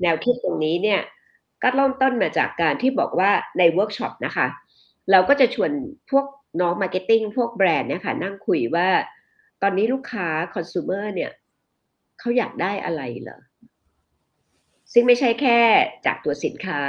[0.02, 1.02] แนวคิดตรงนี้เนี่ย
[1.64, 4.48] ก็เริ่มต้นมาจากการที่บอกว่าในเวิร์กช็อปนะคะ
[5.12, 5.72] เราก็จะชวน
[6.12, 6.26] พวก
[6.62, 8.88] น้อง marketing พวกแบรนด์เนี่ยค่ะนั่งคุยว่า
[9.62, 11.32] ตอนนี้ลูกค้าคอน sumer เนี่ย
[12.20, 13.40] เขาอยากได้อะไรเหรอ
[14.94, 15.60] ซึ่งไม่ใช่แค่
[16.06, 16.82] จากตัวสินค้า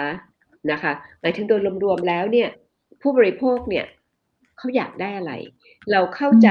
[0.73, 2.49] นะคะ หมายถึงโดยรวมๆแล้วเนี่ย
[3.03, 3.87] ผู้บริโภคเนี่ย
[4.59, 5.33] เขาอยากได้อะไร
[5.91, 6.49] เราเข้าใจ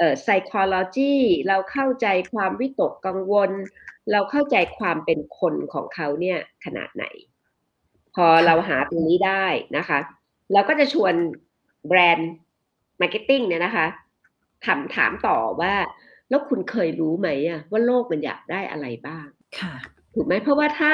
[0.00, 1.14] เอ่อ psychology
[1.48, 3.50] เราเข้าใจความวิตกกังวล
[4.12, 7.04] เราเข้าใจความเป็นคนของเขาเนี่ยขนาดไหน
[8.14, 9.98] พอเราหาตรงนี้ได้นะคะ
[10.52, 11.14] เราก็จะชวน
[11.88, 12.32] brand
[13.00, 13.86] marketing เนี่ยนะคะ
[14.64, 15.74] ถามถามต่อว่า
[16.28, 19.26] แล้วคุณเคยรู้ไหมอะว่าโลกมันอยากได้อะไรบ้าง
[19.58, 19.74] ค่ะ
[20.14, 20.92] ถูกไหมเพราะว่าถ้า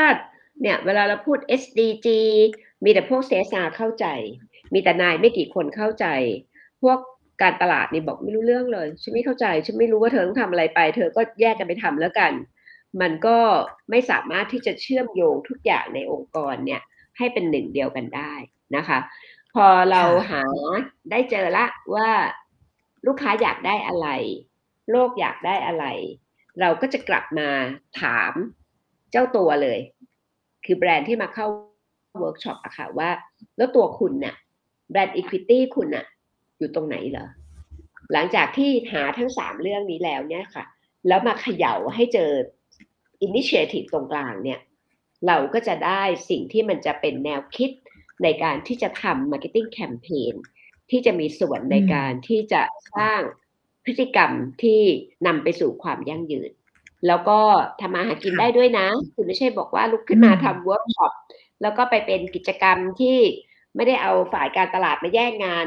[0.61, 2.09] เนี่ยเวลาเราพูด SDG
[2.85, 4.07] มีแต่พวกเซสาเข้าใจ
[4.75, 6.07] มีแต่นายไม่กี่คนเข้าใจ
[6.83, 6.99] พวก
[7.43, 12.33] การตลาดนี่บอกไม่รู้เรื่องเลยฉันไม่เข้าใจฉันไม่รู้ว่าเธอต้องทำอะไรไป เธอก็แยกกันไปทำแล้วกัน
[13.01, 13.39] มันก็
[13.91, 16.81] ไม่สามารถที่จะเชื่อมโยงทุกอย่างในองค์กรเนี่ย
[17.19, 18.33] ให้เป็นหนึ่งเดียวกันได้
[18.77, 18.99] นะคะ
[19.55, 20.43] พอเราหา
[21.11, 22.11] ได้เจอละว่า
[23.07, 24.09] ลูกค้าอยากได้อะไร
[24.91, 25.85] โลกอยากได้อะไร
[26.61, 27.49] เราก็จะกลับมา
[28.01, 28.33] ถาม
[29.11, 29.79] เจ้าตัวเลย
[30.65, 31.47] คือแบรนด์ที่มาเข้า
[32.21, 33.11] เวิร์กช็อปอะค่ะว่า
[33.57, 34.35] แล้วตัวคุณเนี่ย
[34.91, 36.07] brand equity คุณน่ะ
[36.59, 37.29] อยู่ตรงไหนเหรอ
[38.13, 40.65] หลังจากที่หาทั้งสามเรื่องนี้แล้วเนี่ยค่ะ
[41.09, 42.31] แล้วมาเขย่าให้เจอ
[43.23, 44.61] initiative ตรงกลางเนี่ย
[45.27, 47.71] เราก็จะได้สิ่งที่มันจะเป็นแนวคิด
[48.23, 50.35] ในการที่จะทำ marketing campaign
[50.91, 52.63] ที่จะมีส่วนในการที่จะ
[52.97, 53.21] สร้าง
[53.85, 54.31] พฤติกรรม
[54.63, 54.81] ที่
[55.27, 56.51] นำไปสู่ความยั่งยืน
[57.07, 57.39] แล้วก็
[57.81, 61.13] ทำมาหากินได้ด้วยนะ คือไม่ใช่บอกว่าลุกขึ้นมาทำเวิร์กช็อป
[61.63, 63.19] แล้วก็ไปเป็นกิจกรรมที่
[63.77, 65.67] ไม่ได้เอาฝ่ายการตลาดมาแย่งงาน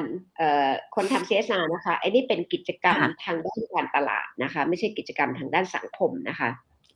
[0.96, 6.50] คนทำ CSR นะคะไอ้นี่เป็นกิจกรรมทางด้านการตลาดนะคะ ไม่ใช่กิจกรรมทางด้านสังคมนะคะ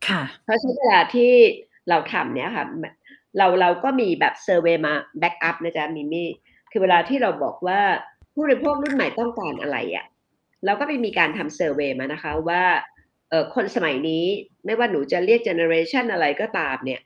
[0.08, 1.32] ค่ะ เพราะฉะนั้นเวลาที่
[1.90, 2.66] เราทำเนี่ยค่ะ
[3.38, 6.30] เราเราก็มีแบบ survey มา back up นะจ๊ะมิมี่
[6.72, 7.80] คือเวลาที่เราบอกว่า
[8.34, 10.06] ผู้บริโภครุ่นใหม่ต้องการอะไรอะ่ะ
[10.66, 12.64] เราก็ไปมีการทำ survey มานะคะว่า
[13.30, 14.26] เออคนสมัยนี้
[14.66, 17.02] ไม่ว่าหนูจะเรียก generation อะไรก็ตามเนี่ย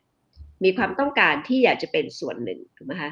[0.63, 3.12] มีความต้องการที่อยากจะเป็นส่วนหนึ่งถูกไหมคะ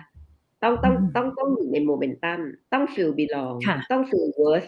[0.64, 2.40] ต้องต้องต้องต้องอยู่ในโมเมนตัม
[2.74, 3.54] ต้อง feel belong
[3.92, 4.66] ต้อง feel worth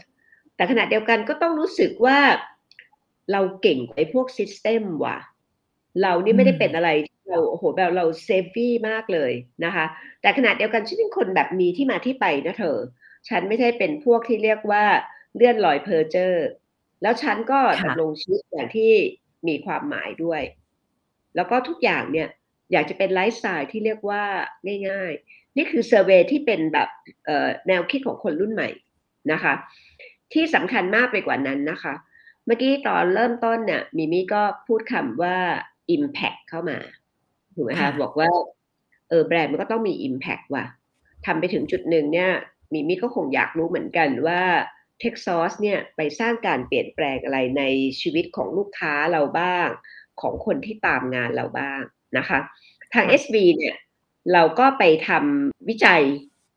[0.56, 2.19] แต่ขณะเดียวกันก็ต้องรู้สึกว่า
[3.32, 5.17] เราเก่งไอ้พวก system ว่ะ
[6.02, 9.32] เรานี่ไม่ได้เป็นอะไรที่เราโอ้โหแบบเรา savvy มากเลย
[9.65, 9.86] นะคะ
[10.21, 12.78] แต่ขณะเดียวกันฉันเป็นคนแบบมีที่มาที่ไปนะเธอ
[13.30, 14.86] ฉันไม่ใช่เป็นพวกที่เรียกว่า
[15.36, 16.45] เลื่อนลอย purpose
[17.02, 18.91] แล้วฉันก็ดำรงชีวิตอย่างที่
[19.47, 20.41] มีความหมายด้วย
[21.36, 22.28] แล้วก็ทุกอย่างเนี่ย
[22.71, 24.23] อยากจะเป็นไลฟ์สไตล์ที่เรียกว่า
[24.89, 26.89] ง่าย ๆ นี่คือ survey ที่เป็นแบบ
[27.67, 28.70] แนวคิดของคนรุ่นใหม่
[29.32, 29.54] นะคะ
[30.34, 31.93] ที่สำคัญมากไปกว่านั้นนะคะ
[32.46, 35.38] เมื่อกี้ตอนเริ่มต้นเนี่ยมิมี่ก็พูดคำว่า
[35.96, 36.78] Impact เข้ามา
[37.56, 38.30] ถูกไหมคะบอกว่า
[39.10, 40.65] เออแบรนด์มันก็ต้องมี Impact ว่ะ
[41.26, 42.32] ทำไปถึงจุดหนึ่งเนี่ย
[42.74, 44.41] มิมี่ก็คงอยากรู้เหมือนกันว่า
[45.02, 47.63] t e คซอสเนี่ยไปสร้างการเปลี่ยนแปลงอะไรใน
[48.02, 49.67] ชีวิตของลูกค้าเราบ้าง
[50.22, 51.82] ของคนที่ตามงานเราบ้าง
[52.17, 52.39] นะคะ
[52.93, 53.76] ทาง SB เนี่ย
[54.34, 56.02] เราก็ไปทำวิจัย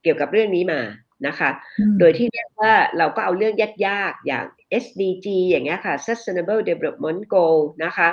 [0.02, 0.80] เกี่ยวกับเรื่องนี้มา
[1.26, 1.50] นะคะ
[1.98, 3.54] โดยที่เรียกว่าเราก็เอาเรื่อง
[3.86, 4.44] ยากๆ อย่าง
[4.84, 8.08] SDG อย่างเงี้ยค่ะ Sustainable Development Goal นะคะ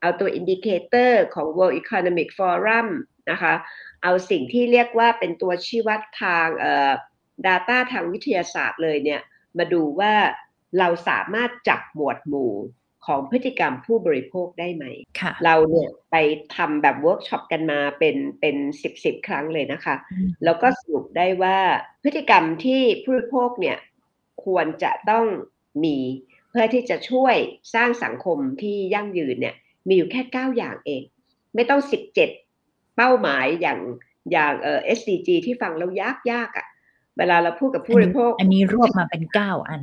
[0.00, 2.88] เอาตัว indicator ของ World Economic Forum
[3.30, 3.54] นะคะ
[4.02, 6.92] เอาสิ่งที่เรียกว่าเป็นตัวชี้วัดทางเอ่อ
[7.46, 9.20] Data ทางวิทยาศาสตร์เลยเนี่ย
[9.58, 10.14] มาดูว่า
[10.78, 12.52] เราสามารถจับหมวดหมู่
[13.06, 14.84] ของพฤติกรรมผู้บริโภคได้ไหม
[15.44, 16.16] เราเนี่ยไป
[16.56, 19.94] ทำแบบเวิร์กช็อปกันมาเป็นเป็นสิบสิบครั้งเลยนะคะ
[20.44, 21.58] แล้วก็สรุปได้ว่า
[22.02, 23.78] พฤติกรรมที่ผู้บริโภคเนี่ย
[24.44, 25.26] ควรจะต้อง
[25.84, 25.96] มี
[26.50, 27.34] เพื่อที่จะช่วย
[27.74, 29.54] สร้างสังคมที่ยั่งยืนเนี่ย
[29.88, 31.02] มีอยู่แค่เก้าอย่างเอง
[31.54, 32.30] ไม่ต้องสิบเจ็ด
[32.96, 33.78] เป้าหมายอย่าง
[34.32, 36.66] อย่างเอ่อ SDG ที่ฟังแล้วยากยากอะ่ะ
[37.18, 39.82] เวลาเราพูดกับผู้บริโภค อันนี้รวบมาเป็นเก้าอัน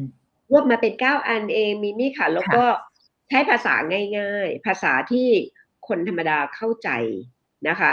[0.52, 2.64] รวบมาเป็นเก้าอันเองมีมี่ค่ะ แล้วก็
[3.30, 3.74] ใช้ภาษา
[4.18, 5.28] ง่าย ๆ ภาษาที่
[5.88, 6.90] คนธรรมดาเข้าใจ
[7.70, 7.92] นะคะ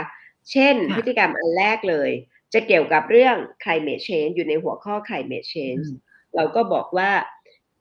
[0.51, 2.11] เช่นพฤติกรรมอันแรกเลย
[2.55, 5.87] จะเกี่ยวกับเรื่อง climate change อยู่ในหัวข้อ climate change
[6.35, 7.11] เราก็บอกว่า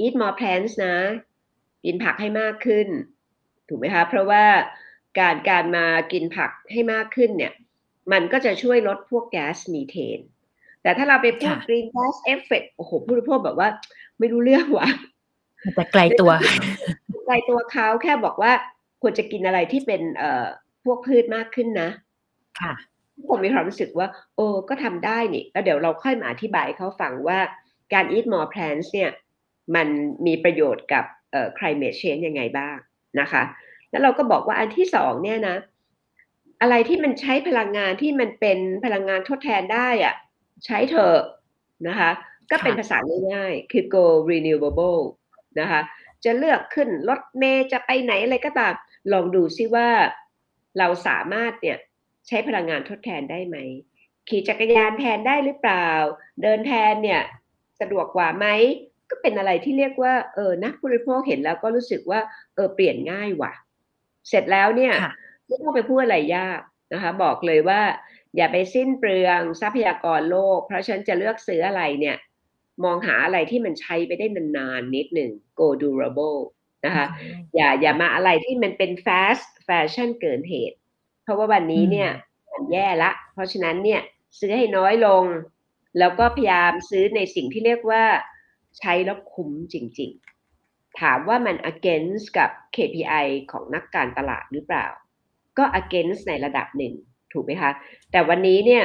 [0.03, 0.97] eat more plants นะ
[1.85, 2.87] กินผักให้มากขึ้น
[3.67, 4.45] ถูกไหมคะ เพราะว่า
[5.19, 7.53] การการมากินผักให้มากขึ้นเนี่ย
[8.11, 10.19] มันก็จะช่วยลดพวกแก๊สมีเทน
[10.81, 13.69] แต่ถ้าเราไปพูด green gas effect โอ้โหผู้บริโภคแบบว่า
[14.19, 14.89] ไม่รู้เรื่องว่ะ
[15.75, 16.31] แต่ไกลตัว
[17.25, 18.51] ไกลตัวเขาแค่บอกว่า
[19.01, 20.45] ควรจะกินอะไรที่เป็นเอ่อ
[20.85, 21.89] พวกพืชมากขึ้นนะ
[22.61, 22.73] ค่ะ
[23.29, 27.39] ผมมีความรู้สึกว่า โอ้ก็ทำได้นี่แล้วเดี๋ยวเราค่อยมาอธิบายให้เขาฟังว่า
[27.93, 29.11] การ eat more plants เนี่ย
[29.75, 29.87] มัน
[30.25, 32.77] มีประโยชน์กับเอ่อ climate change ยังไงบ้าง
[33.19, 33.43] นะคะ
[33.91, 35.57] แล้วเราก็บอกว่าอันที่สองเนี่ยนะ
[36.61, 40.15] อะไรที่มันใช้พลังงานที่มันเป็นพลังงานทดแทนได้อะ
[40.65, 41.19] ใช้เถอะ
[41.87, 42.11] นะคะ
[42.51, 42.97] ก็เป็นค่ะภาษา
[43.33, 45.01] ง่ายๆ คือ go renewable
[45.59, 45.81] นะคะ
[46.25, 48.73] จะเลือกขึ้นรถเมล์จะไปไหนอะไรก็ตาม
[49.11, 49.87] ลองดูซิว่า
[50.77, 51.77] เราสามารถเนี่ย
[52.27, 53.57] ใช้พลังงานทดแทนได้ไหม
[54.29, 55.89] ขี่จักรยานแทนได้หรือเปล่า
[56.43, 57.21] เดินแทนเนี่ย
[57.79, 58.45] สะดวกกว่าไหม
[59.09, 62.19] ก็เป็นอะไรที่เรียกว่าเออนักบริโภคเห็นแล้วก็รู้สึกว่า
[62.55, 63.53] เออเปลี่ยนง่ายว่ะ
[64.29, 65.13] เสร็จแล้วเนี่ยค่ะ
[65.47, 66.59] ไม่ต้องไปพูดอะไรยาก
[66.93, 67.81] นะคะบอกเลยว่า
[68.35, 72.17] อย่าไปสิ้นเปลืองทรัพยากรโลก เพราะฉะนันจะเลือกซื้ออะไรเนี่ย
[72.83, 76.39] มองหาอะไรที่มันใช้ไปได้นานๆนิดหนึ่ง go durable
[76.85, 77.05] นะคะ
[77.55, 80.77] อย่าอย่ามาอะไรที่มันเป็น fast fashion เกินเหตุ
[81.23, 82.09] เพราะว่าวันนี้เนี่ย
[82.53, 84.01] มันแย่ละ เพราะฉะนั้นเนี่ย
[84.39, 85.23] ซื้อให้น้อยลง
[85.99, 88.03] แล้วก็พยายามซื้อในสิ่งที่เรียกว่า
[88.79, 94.85] ใช้แล้วคุ้มจริงๆ ถามว่ามัน against กับ KPI ของนักการตลาดหรือเปล่า
[95.57, 96.93] ก็ against ในระดับหนึ่ง
[97.33, 97.71] ถูกไหมคะ
[98.11, 98.83] แต่วันนี้เนี่ย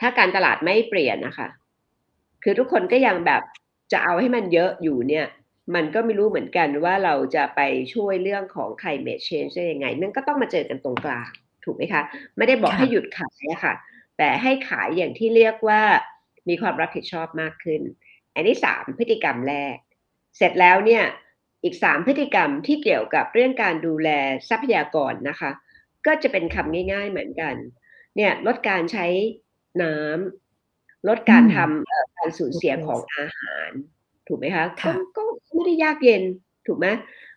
[0.00, 1.48] ถ้าการตลาดไม่เปลี่ยนนะคะ
[2.42, 3.42] คือทุกคนก็ยังแบบ
[3.92, 5.26] จะเอาให้มันเยอะอยู่เนี่ย
[5.74, 7.60] มันก็ไม่รู้เหมือนกันว่าเราจะไป
[7.94, 11.28] ช่วยเรื่องของ climate change ได้ยังไงมันก็ต้องมาเจอกันตรงกลาง
[11.64, 12.02] ถูกไหมคะ
[12.36, 13.74] ไม่ได้บอกค่ะให้หยุดขายอะค่ะ
[14.18, 15.82] แต่ให้ขายอย่างที่เรียกว่า
[16.48, 17.82] มีความรับผิดชอบมากขึ้น
[18.34, 19.76] อันนี้สามพฤติกรรมแรก
[20.36, 21.04] เสร็จแล้วเนี่ย
[21.64, 24.08] อีกสามพฤติกรรมที่เกี่ยวกับเรื่องการดูแล
[24.48, 25.50] ทรัพยากรนะคะ
[26.06, 27.54] ก็จะเป็นคำง่าย ๆเหมือนกัน
[28.16, 29.06] เนี่ยลดการใช้
[29.82, 30.47] น้ำ
[31.08, 33.70] ลดการอืมทำเอ่อการสูญเสียโอเคของอาหาร
[34.28, 35.22] ถูกไหมคะก็ค่ะก็
[35.54, 36.22] ไม่ได้ยากเย็น
[36.66, 36.86] ถูกไหม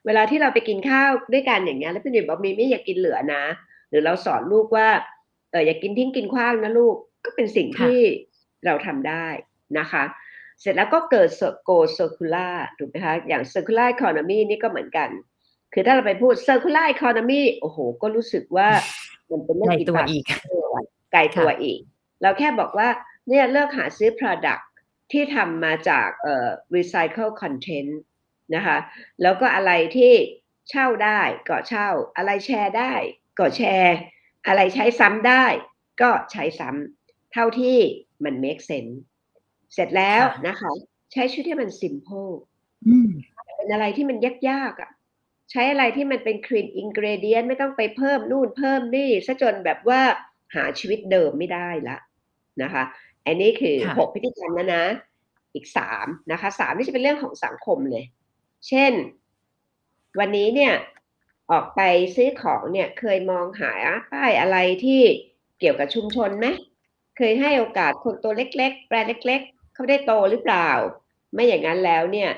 [0.05, 3.43] เวลาที่เราไปกินข้าวด้วยกันอย่างเงี้ยแล้วพี่หนุ่ยบอกมีไม่อยากกินเหลือนะ
[3.89, 4.87] หรือเราสอนลูกว่า
[5.51, 6.95] เอออย่ากินทิ้งกินขว้างนะลูก
[7.25, 7.99] ก็เป็นสิ่งค่ะที่
[8.65, 9.25] เราทำได้
[9.79, 10.03] นะคะ
[10.61, 11.29] เสร็จแล้วก็เกิด
[11.63, 15.09] โกเซอร์คูล่าถูกไหมคะอย่าง circular economy นี่ก็เหมือนกัน
[15.73, 18.69] คือถ้าเราไปพูด circular economy โอ้โห ก็รู้สึกว่า
[19.29, 20.65] มันเป็นเรื่องใหญ่ตัวปากอีกตัว
[21.11, 21.79] ไกลตัวอีก
[22.21, 22.87] เราแค่บอกว่า
[23.27, 24.63] เนี่ยเลิกหาซื้อ product
[25.11, 27.93] ที่ทำมาจากเอ่อ recycle content
[28.55, 28.77] นะคะ
[29.21, 30.13] แล้วก็อะไรที่
[30.69, 32.93] เช่าได้ก็เช่า อะไรแชร์ได้
[33.39, 33.97] ก็แชร์
[34.47, 35.45] อะไรใช้ซ้ำได้
[36.01, 37.79] ก็ใช้ซ้ำเท่าที่
[38.23, 38.95] มัน make sense
[39.73, 40.71] เสร็จแล้วค่ะนะคะ
[41.13, 42.31] ใช้ชีวิตให้มัน simple
[42.87, 43.09] อืม
[43.55, 44.17] เป็นอะไรที่มัน
[44.49, 44.91] ยากๆอะ
[45.51, 50.01] ใช้อะไรที่มันเป็น clean ingredient ไม่ต้องไปเพิ่มนู่นเพิ่มนี่ซะจนแบบว่า
[50.55, 51.97] หาชีวิตเดิมไม่ได้ละ
[52.63, 52.83] นะคะ
[53.25, 54.85] อันนี้คือค่ะหกพฤติกรรมนะนะ
[55.53, 58.03] อีกสามนะคะสามนี่จะเป็นเรื่องของสังคมเลย
[58.67, 58.93] เช่น
[60.19, 60.73] วันนี้เนี่ย
[61.51, 61.81] ออกไป
[62.15, 63.71] ซื้อของเนี่ยเคยมองหา
[64.11, 65.01] ป้ายอะไรที่
[65.59, 66.47] เกี่ยวกับชุมชนไหม
[67.17, 70.69] เคยให้โอกาสคนตัวเล็ก ๆ แบรนด์เล็ก ๆ เขาได้โตหรือเปล่า
[71.33, 72.29] ไม่อย่างนั้นแล้วเนี่ย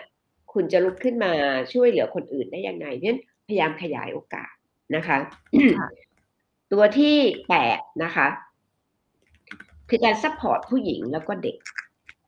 [0.54, 1.34] คุณจะลุกขึ้นมา
[1.74, 4.54] ช่วยเหลือคนอื่นได้ยังไงเพราะฉะนั้นพยายามขยายโอกาส
[4.96, 5.17] นะคะ
[5.80, 5.89] ค่ะ
[6.72, 7.17] ตัวที่
[7.50, 8.28] แปดนะคะ
[9.93, 11.58] คือการ support ผู้หญิงแล้วก็เด็ก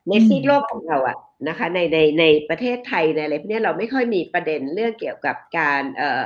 [0.07, 6.21] ในอืมซีกโลกของเราอะนะคะ ในในในประเทศไทยในอะไรพวกเนี้ยเราไม่ค่อยมีประเด็นเรื่องเกี่ยวกับการเอ่อ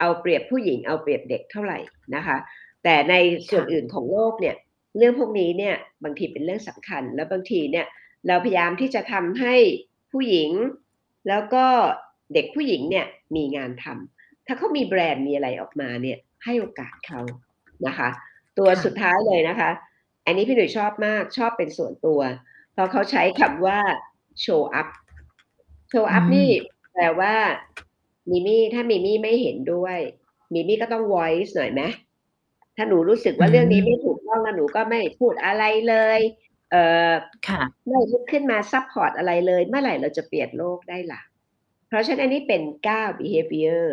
[0.00, 1.78] เอาเปรียบผู้หญิงเอาเปรียบเด็กเท่าไหร่
[2.14, 2.36] นะคะ
[2.84, 3.14] แต่ใน
[3.50, 4.56] ส่วนอื่นของโลกเนี่ย
[4.98, 5.74] เรื่องพวกนี้เนี่ย
[6.04, 7.86] บางทีเป็นเรื่องสำคัญ แล้วบางทีเนี่ย
[8.26, 9.54] เราพยายามที่จะทำให้
[10.12, 10.50] ผู้หญิง
[11.28, 11.64] แล้วก็
[12.34, 17.20] เด็กผู้หญิงเนี่ยมีงานทำถ้าเขามีแบรนด์มีอะไรออกมาเนี่ยให้โอกาสเขา
[17.86, 18.08] นะคะ
[18.58, 19.70] ตัวค่ะสุดท้ายเลยนะคะ
[20.26, 22.20] อันนี้พี่หนุ่ยชอบมากชอบเป็นส่วนตัว
[22.72, 23.78] เพราะเขาใช้คำว่า
[24.44, 24.88] show up
[25.92, 26.50] show up อืมนี่
[26.92, 27.34] แปลว่า
[28.30, 29.98] มิมี่ถ้ามิมี่ไม่เห็นด้วย
[30.52, 31.82] มิมี่ก็ต้อง voice หน่อยไหม
[32.76, 36.20] ถ้าหนูรู้สึกว่าเรื่องนี้ไม่ถูกต้องแล้วหนูก็ไม่พูดอะไรเลย
[36.70, 37.12] เอ่อ
[37.48, 41.22] ค่ะไม่ลุกขึ้นมา support อะไรเลย เมื่อไหร่เราจะเปลี่ยนโลกได้ล่ะ
[41.88, 42.62] เพราะฉะนั้นอันนี้เป็น
[42.92, 43.84] 9 behavior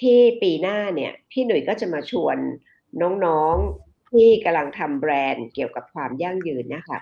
[0.00, 2.36] ที่ปีหน้าเนี่ย พี่หนุ่ยก็จะมาชวน
[3.24, 6.98] น้องๆ ที่กำลังทำแบรนด์เกี่ยวกับความยั่งยืนเนะคะ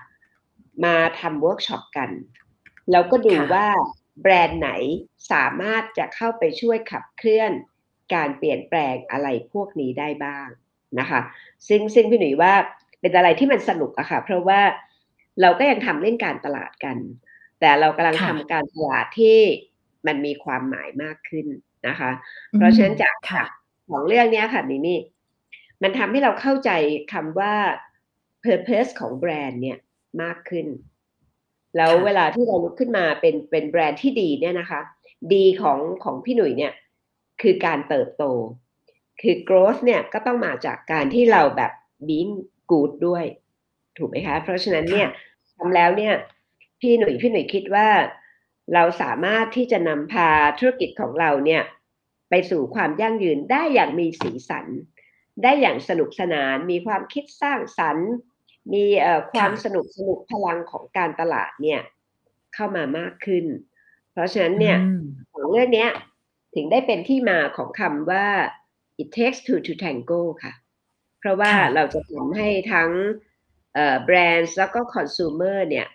[0.85, 2.09] มาทำเวิร์กช็อปกัน
[2.91, 3.67] แล้วก็ดูค่ะว่า
[4.21, 4.71] แบรนด์ไหน
[5.31, 7.51] สามารถจะเข้าไปช่วยขับเคลื่อน
[8.13, 10.47] การเปลี่ยนแปลงอะไรพวกนี้ได้บ้าง
[10.99, 11.19] นะคะ
[11.67, 12.53] ซึ่งซึ่งพี่หนุ่ยว่า
[13.01, 14.61] เป็นอะไรที่มันสนุกอะค่ะ เพราะว่า
[15.41, 16.97] เราก็ยังทำเล่นการตลาดกัน
[17.59, 19.39] แต่เรากำลังค่ะทำการตลาดที่
[20.07, 21.47] มันมีความหมายมากขึ้น
[21.87, 22.11] นะคะ
[22.53, 23.43] เพราะฉะนั้นจากค่ะ
[23.89, 24.99] ของเรื่องเนี้ยค่ะมิมี่
[25.81, 26.71] มันทำให้เราเข้าใจ
[27.13, 27.53] คำว่า
[28.43, 29.77] purpose ของแบรนด์เนี่ย
[30.21, 30.67] มากขึ้น
[31.75, 34.81] แล้วค่ะเวลาที่เราลุกขึ้นมาเป็นเป็นแบรนด์ที่ดีเนี่ยนะคะ
[35.33, 36.73] ดีของของพี่หนุ่ยเนี่ย
[37.41, 38.23] คือการเติบโต
[39.21, 41.71] คือ growth เนี่ยก็ต้องมาจากการที่เราแบบ
[42.07, 42.33] being
[42.71, 43.25] good ด้วย
[43.97, 45.07] ถูกไหมคะ เพราะฉะนั้นเนี่ย
[45.57, 46.13] ทำแล้วเนี่ย
[46.81, 47.87] พี่หนุ่ยพี่หนุ่ยคิดว่า
[48.73, 51.63] เราสามารถที่จะนำพาธุรกิจของเราเนี่ย
[52.29, 54.65] ไปสู่ความยั่งยืนได้อย่างมีสีสัน
[55.43, 58.11] ได้อย่างสนุกสนาน มีความคิดสร้างสรรค์
[58.73, 58.85] มี
[59.33, 61.81] ความสนุกสนุกพลังของการตลาดเนี่ย
[62.53, 63.45] เข้ามามากขึ้น
[64.11, 64.77] เพราะฉะนั้นเนี่ย
[65.33, 65.87] ของเรื่องนี้
[66.55, 68.27] ถึงได้เป็นที่มาของคำว่า
[69.01, 70.53] it takes two to tango ค่ะ
[71.19, 72.89] เพราะว่าเราจะทำให้ทั้ง
[74.05, 75.87] แบรนด์แล้วก็คอน sumer เนี่ย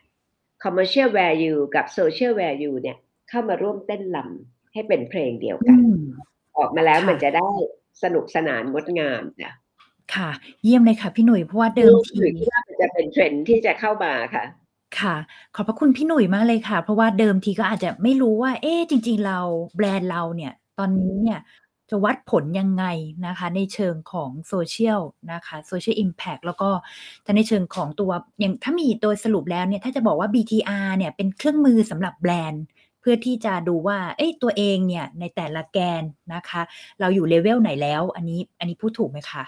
[0.63, 2.97] commercial value กับ social value เนี่ย
[3.29, 5.79] เข้ามาร่วมเต้นลำให้เป็นเพลงเดียวกัน
[6.57, 7.51] ออกมาแล้วมันจะได้
[8.03, 9.53] สนุกสนานงดงามค่ะ
[10.15, 10.31] ค่ะ
[10.65, 12.19] เยี่ยมเลยค่ะพี่หนุ่ยเพราะว่าเดิมที
[12.51, 14.45] ว่าจะเป็นเทรนที่จะเข้ามาค่ะ
[15.01, 15.17] ค่ะ
[15.55, 19.39] ขอบพระคุณพี่หนุ่ยมากเลยค่ะ เพราะว่าเดิมทีก็อาจจะไม่รู้ว่า เอ๊จริง ๆ เรา
[19.77, 21.41] แบรนด์เราเนี่ย ตอนนี้เนี่ย
[21.91, 22.85] จะวัดผลยังไง
[23.27, 25.01] นะคะ ในเชิงของโซเชียล
[25.33, 26.71] นะคะ social impact แล้วก็
[27.25, 28.11] ถ้าในเชิงของตัว
[28.41, 32.65] อย่างถ้ามีโดยสรุปแล้วเนี่ย ถ้าจะบอกว่า BTR เนี่ยเป็นเครื่องมือสำหรับแบรนด์
[33.01, 36.03] เพื่อที่จะดูว่าเอ้ยตัวเองเนี่ยในแต่ละแกน
[36.35, 36.63] นะคะ
[37.01, 39.45] เราอยู่เลเวลไหนแล้ว อันนี้อันนี้พูดถูกไหมคะ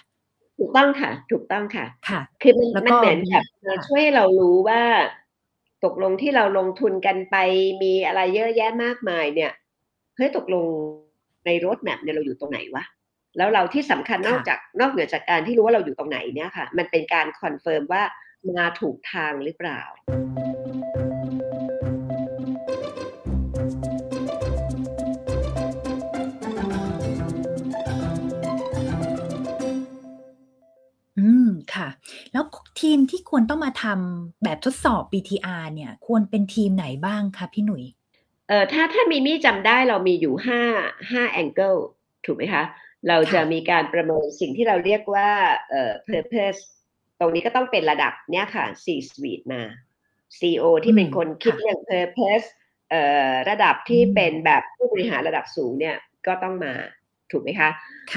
[0.59, 3.45] ถูกต้องค่ะ ถูกต้องค่ะ ค่ะ คือมันมันเหมือนแบบ
[3.87, 4.83] ช่วยให้เรารู้ว่า
[5.85, 7.37] ตกลงที่เราลงทุนกันไป
[7.83, 9.53] มีอะไรเยอะแยะมากมายเนี่ย
[10.17, 10.65] เฮ้ยตกลง
[11.47, 12.85] ใน roadmap เนี่ยเราอยู่ตรงไหนวะ
[13.37, 18.03] แล้วเราที่สำคัญนอกจากนอกเหนือจากการที่รู้ว่าเราอยู่ตรงไหนเนี่ยค่ะ มันเป็นการ confirm ว่า
[18.57, 19.81] มาถูกทางหรือเปล่า
[31.77, 31.89] ค่ะ
[32.33, 32.45] แล้ว
[32.81, 37.85] ทีมที่ควรต้องมาทำแบบทดสอบ BTR เนี่ย ควรเป็นทีมไหนบ้างคะพี่หนุ่ย
[38.49, 40.61] เอ่อถ้าถ้ามีมี่จำได้เรามีอยู่ห้า
[41.11, 41.75] ห้าแองเกิล
[42.25, 42.65] ถูกไหมคะ
[43.09, 45.31] เราจะมีการประเมินสิ่งที่เราเรียกว่า
[45.71, 46.61] เอ่อ purpose
[47.19, 49.63] ตรงนี้ก็ต้องเป็นระดับเนี้ยค่ะ C suite มา
[50.39, 52.47] CEO ที่เป็นคนคิดเรื่อง purpose
[52.91, 55.97] เอ่อระดับที่เป็นแบบผู้บริหารระดับสูงเนี่ย
[56.27, 56.75] ก็ต้องมา
[57.31, 57.71] ถูกไหมคะ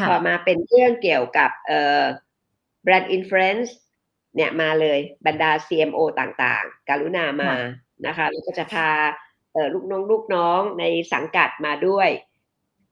[0.08, 2.04] พอมาเป็นเรื่องเกี่ยวกับเอ่อ
[2.86, 3.72] brand influence
[4.36, 7.52] เนี่ยมาเลยบรรดา CMO ต่างๆ การุณามา
[8.08, 8.90] นะคะแล้วก็จะพา
[9.74, 12.10] ลูกน้องลูกน้องในสังกัดมาด้วย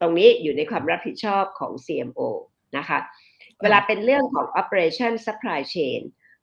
[0.01, 2.21] ตรงนี้อยู่ในความรับผิดชอบของ CMO
[2.77, 2.99] นะคะ
[3.61, 6.01] เวลาเป็นเรื่องของ operation supply chain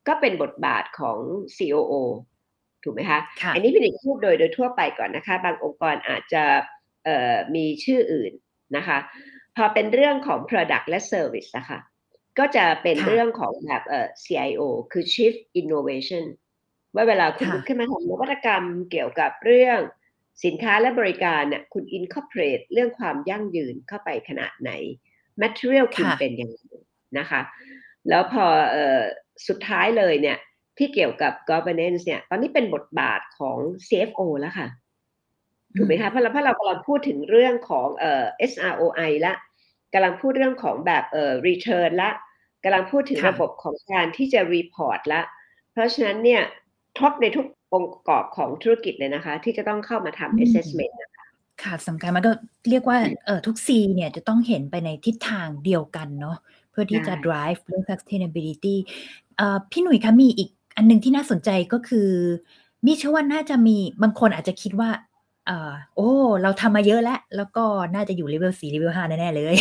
[0.08, 1.18] ก็เป็นบทบาทของ
[1.56, 1.94] COO
[2.82, 3.20] ถูกไหมคะ
[3.54, 6.44] อันนี้พี่หนิงพูดโดยโดยทั่วไปก่อนนะคะ บางองค์กรอาจจะ
[7.54, 8.32] มีชื่ออื่น
[8.76, 8.98] นะคะ
[9.56, 11.78] พอเป็นเรื่องของ product และ service นะคะ
[12.38, 14.60] ก็จะเป็นเรื่องของแบบเอ่อ CIO
[14.92, 16.24] คือ Chief Innovation
[16.94, 19.78] ว่าเวลาคุณขึ้นมาทำนวัตกรรมเกี่ยวกับเรื่อง
[20.44, 24.70] สินค้าและบริการเนี่ยคุณ incorporate เรื่องความยั่งยืนเข้าไปขนาดไหน
[25.42, 26.58] material คุณเป็นยังไง
[27.18, 27.40] นะคะ
[28.08, 29.00] แล้วพอออ
[29.48, 30.38] สุดท้ายเลยเนี่ย
[30.78, 33.58] ที่เกี่ยวกับ governance เนี่ยตอนนี้เป็นบทบาทของ
[33.88, 34.68] CFO แล้วค่ะ
[35.76, 39.32] ถูกไหมคะเพราะเราเพราะเรากำลังพูดถึงเรื่องของเอ่อ SROI ละ
[39.92, 42.10] กำลังพูดเรื่องของแบบเอ่อ return ละ
[42.64, 45.22] กำลังพูดถึงระบบของการที่จะ report ละ
[45.72, 46.42] เพราะฉะนั้นเนี่ย
[46.96, 51.26] ครบในทุกองค์ประกอบของธุรกิจเลยนะคะ ที่จะต้องเข้ามาทำ assessment นะคะ
[51.62, 52.32] ค่ะสำคัญมันก็
[52.70, 56.36] เรียกว่าเออทุก C เนี่ยจะต้องเห็นไปในทิศทางเดียวกันเนาะ
[56.70, 58.76] เพื่อที่จะ drive เรื่อง sustainability
[59.36, 62.08] เอ่อพี่หนุ่ยคะมีอีกอันนึงที่น่าสนใจก็คือ
[62.86, 64.90] มีเชื่อว่าน่าจะมีบางคนอาจจะคิดว่า
[65.50, 66.10] อ่าโอ้
[66.42, 69.56] เราทำมาเยอะแล้ว แล้วก็น่าจะอยู่เลเวลสี่เลเวลห้าแน่ ๆ เลย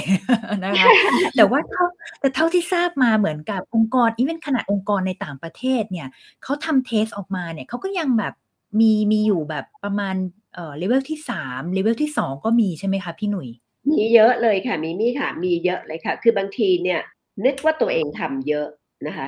[0.64, 0.90] นะคะ
[1.36, 1.86] แต่ว่าเท่า
[2.20, 6.08] แต่เท่าที่ทราบมาเหมือนกับองค์กร even ขนาดองค์กรในต่างประเทศเนี่ย
[6.44, 8.34] เขาทำ test ออกมาเนี่ยเขาก็ยังแบบ
[8.80, 10.16] มีมีอยู่แบบประมาณ
[10.56, 13.48] เอ่อเลเวลที่สามเลเวลที่สองก็มีใช่ไหมคะพี่หนุ่ย
[13.90, 17.00] มีเยอะเลยค่ะ มีมีค่ะ มีเยอะเลยค่ะ คือบางทีเนี่ย
[17.46, 18.68] นึกว่าตัวเองทำเยอะ
[19.08, 19.26] นะคะ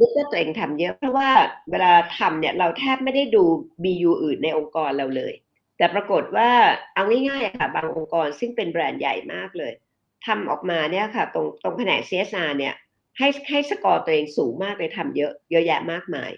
[0.00, 1.28] นึกว่าตัวเองทำเยอะ เพราะว่า
[1.70, 3.44] เวลาทำเนี่ยเราแทบไม่ได้ดู
[3.84, 5.34] BU อื่นในองค์กรเราเลย
[5.84, 6.50] แต่ปรากฏว่า
[6.94, 9.72] เอาง่ายๆค่ะบางองค์กรซึ่งเป็นแบรนด์ใหญ่มากเลย
[10.26, 12.74] ทำออกมาเนี่ยค่ะ ตรงตรงแผนก CSR เนี่ย
[13.18, 16.30] ให้ให้สกอร์ตัวเองสูงมากเลยทำเยอะเยอะแยะมากมาย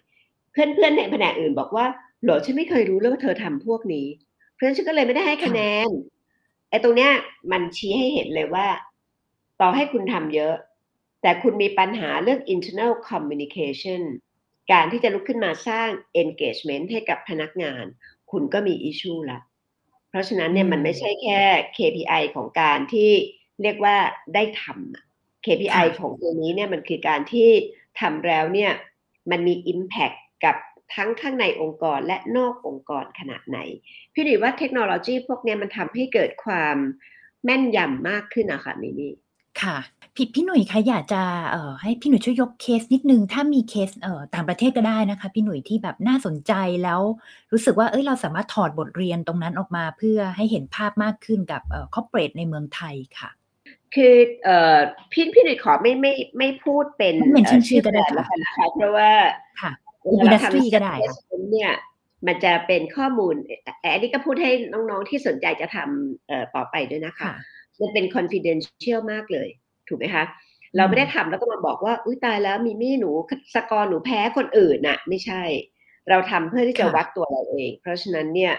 [0.53, 1.87] เพื่อนๆในแผนกอื่นบอกว่า
[2.25, 4.07] หรอฉันไม่เคยรู้เลยว่าเธอทำพวกนี้
[4.53, 5.89] เพราะฉะนั้นฉันก็เลยไม่ได้ให้คะแนน
[6.71, 7.13] ไอ้ตรงเนี้ย
[7.53, 8.67] มันชี้ให้เห็นเลยว่า
[9.61, 10.55] ต่อให้คุณทำเยอะ
[11.23, 14.03] แต่คุณมีปัญหาเรื่อง internal communication
[14.73, 15.89] การที่จะลุกขึ้นมาสร้าง
[16.23, 17.85] engagement ให้กับพนักงาน
[18.31, 19.41] คุณก็มีอิชูละ
[20.11, 21.41] เพราะฉะนั้นเนี่ยมันไม่ใช่แค่
[21.77, 23.11] KPI ของการที่
[23.63, 23.97] เรียกว่า
[24.35, 27.49] ได้ทำ KPI ของตัวนี้เนี่ยมันคือการที่
[28.01, 28.73] ทำแล้วเนี่ย
[29.31, 30.57] มันมี Impact กับ
[30.95, 33.59] ทั้งข้างในองค์กรและนอกองค์กรขนาดไหน
[34.15, 36.77] พี่ดีว่าเทคโนโลยีพวกนี้มันทำให้เกิดความ
[37.45, 39.13] แม่นยำมากขึ้นนะคะมิมี่
[39.63, 39.77] ค่ะ
[40.15, 46.53] พี่พี่หนุ่ยคะอยากจะเอ่อให้พี่หนุ่ยช่วยยกเคสนิดนึงถ้ามีเคส เอ่อ ต่างประเทศก็ได้นะคะพี่หนุ่ยที่แบบน่าสนใจ
[46.83, 47.01] แล้ว
[47.53, 53.31] รู้สึกว่าเอ้ย เราสามารถถอดบทเรียนตรงนั้นออกมา เพื่อให้เห็นภาพมากขึ้นกับ เอ่อ คอร์เปรสในเมืองไทยค่ะ
[53.95, 54.77] คือ เอ่อ
[55.13, 59.11] พี่ พี่หนุ่ยขอไม่ ไม่ ไม่พูดเป็นไม่เป็นชื่อก็ได้ค่ะนะคะ เพราะว่า
[59.61, 59.73] ค่ะ
[60.05, 61.15] อินดัสทรีก็ได้ค่ะ
[61.51, 61.73] เนี่ย
[62.27, 63.35] มันจะเป็นข้อมูล
[63.93, 67.33] อันนี้ก็พูดให้น้องๆที่สนใจจะทำต่อไปด้วยนะคะ
[67.81, 69.49] มันเป็น confidential มากเลย
[69.89, 70.25] ถูกไหมคะ
[70.77, 73.11] เราไม่ได้ทำแล้วก็มาบอกว่า อุ้ยตายแล้วมีมี่หนู
[73.55, 75.43] สกอร์หนูแพ้คนอื่นน่ะ ไม่ใช่
[76.11, 78.55] เราทำเพื่อที่จะวัดตัวเราเอง เพราะฉะนั้นเนี่ย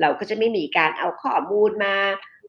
[0.00, 1.94] เราก็จะไม่มีการเอาข้อมูลมา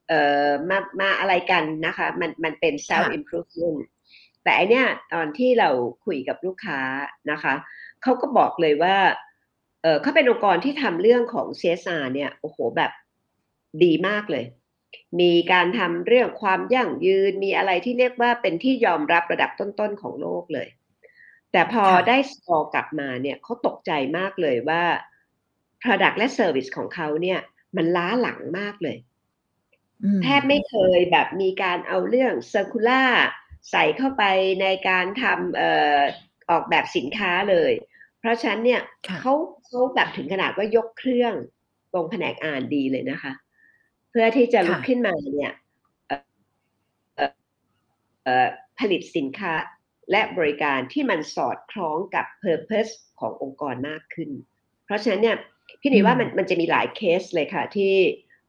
[0.07, 3.80] เอ่อมามาอะไรกันนะคะ มันมันเป็น self improvement
[4.43, 5.69] แต่อันเนี้ยตอนที่เรา
[6.05, 6.80] คุยกับลูกค้า
[7.32, 7.53] นะคะ
[8.03, 8.97] เขาก็บอกเลยว่า
[9.84, 12.91] เออเขาเป็นองค์กรที่ทำเรื่องของ CSR เนี่ยโอ้โหแบบ
[13.84, 14.45] ดีมากเลย
[15.21, 20.67] มีการทำเรื่องความยั่งยืนมีอะไรที่เรียกว่าเป็นที่ยอมรับระดับต้นๆของโลกเลย
[21.51, 24.83] แต่พอได้สกอร์กลับมาเนี่ยเขาตกใจมากเลยว่า
[25.83, 27.39] Product และ Service ของเขาเนี่ย
[27.77, 28.97] มันล้าหลังมากเลย
[30.23, 33.09] แทบไม่เคยแบบมีการเอาเรื่อง Circular
[33.71, 34.23] ใส่เข้าไป
[34.61, 35.63] ในการทำอ
[35.97, 35.99] อ
[36.49, 37.71] ออกแบบสินค้าเลย
[38.19, 38.81] เพราะฉะนั้นเนี่ย
[39.21, 39.33] เขา
[39.65, 41.33] เขาแบบถึงขนาดว่ายกเครื่อง
[41.93, 43.33] ตรงแผนกอ่านดีเลยนะคะ
[44.14, 45.53] เพื่อที่จะลุกขึ้นมาเนี่ย
[48.80, 49.53] ผลิตสินค้า
[50.11, 54.30] และบริการที่มันสอดคล้องกับ Purpose ขององค์กรมากขึ้น
[54.86, 55.38] เพราะฉะนั้นเนี่ย
[55.82, 57.93] พี่หนีว่ามันมันจะมีหลายเคสเลยค่ะที่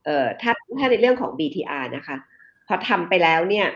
[0.04, 2.16] เอ่อถ้าถ้าในเรื่องของ BTR นะคะ
[2.66, 3.66] พอทำไปแล้วเนี่ย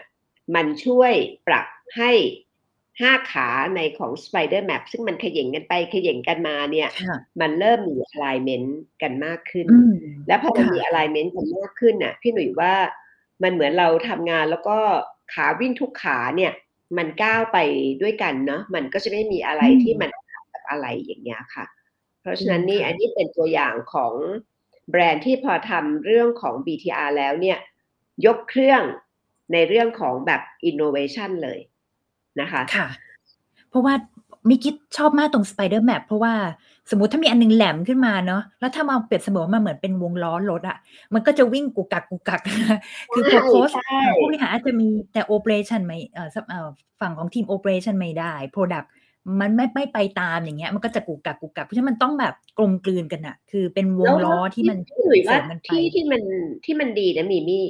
[0.55, 1.13] มันช่วย
[1.47, 1.67] ปรับ
[1.97, 2.11] ให้
[3.01, 6.89] ห้าขาในของ Spider Map ซึ่งมันขย่งกันไปขย่งกันมาเนี่ย
[7.41, 8.69] มันเริ่มมี alignment
[9.03, 9.67] กันมากขึ้น
[10.29, 12.75] แล้วพอมันมี alignment กันมากขึ้นน่ะ พี่หนุ่ยว่า
[13.43, 14.79] มันเหมือนเราทำงานแล้วก็
[15.33, 16.53] ขาวิ่งทุกขาเนี่ย
[16.99, 17.59] มันก้าวไป
[18.03, 20.11] ด้วยกันเนาะมันก็จะไม่มีอะไรที่มัน
[20.53, 21.65] กับอะไรอย่างเงี้ยค่ะ
[22.21, 24.15] เพราะฉะนั้นนี่อันนี้เป็นตัวอย่างของ
[24.91, 27.59] แบรนด์ที่พอทำเรื่องของ BTR แล้วเนี่ย
[28.27, 28.83] ยกเครื่อง
[29.53, 31.61] ในเรื่องของแบบ innovation เลย
[32.43, 32.89] นะคะค่ะ
[33.71, 33.95] เพราะว่า
[34.49, 36.35] มิมี่ชอบมากตรง spider map เพราะว่า
[36.91, 40.79] สมมติถ้ามีอันนึงแหลมขึ้นมาเนาะแล้วถ้ามาเปรียบเสมอมาเหมือนเป็นวงล้อรถอะ
[41.15, 42.41] มันก็จะวิ่งกุกกักกุกกัก
[43.15, 43.71] คือโค้ช
[44.19, 46.25] ผู้บริหารอาจจะมีแต่ operation ไม่เอ่
[46.67, 46.69] อ
[47.01, 48.91] ฝั่งของทีม operation ไม่ได้ product
[49.41, 56.23] มันไม่ไม่ไปตามอย่างเงี้ย มันก็จะกุกกักกุกกักเพราะฉะนั้นมันต้องแบบกลมกลืนกันอะคือเป็นวงล้อที่มันเสริมมันไปที่ที่มัน
[56.65, 57.65] ที่มันดีนะมีมี่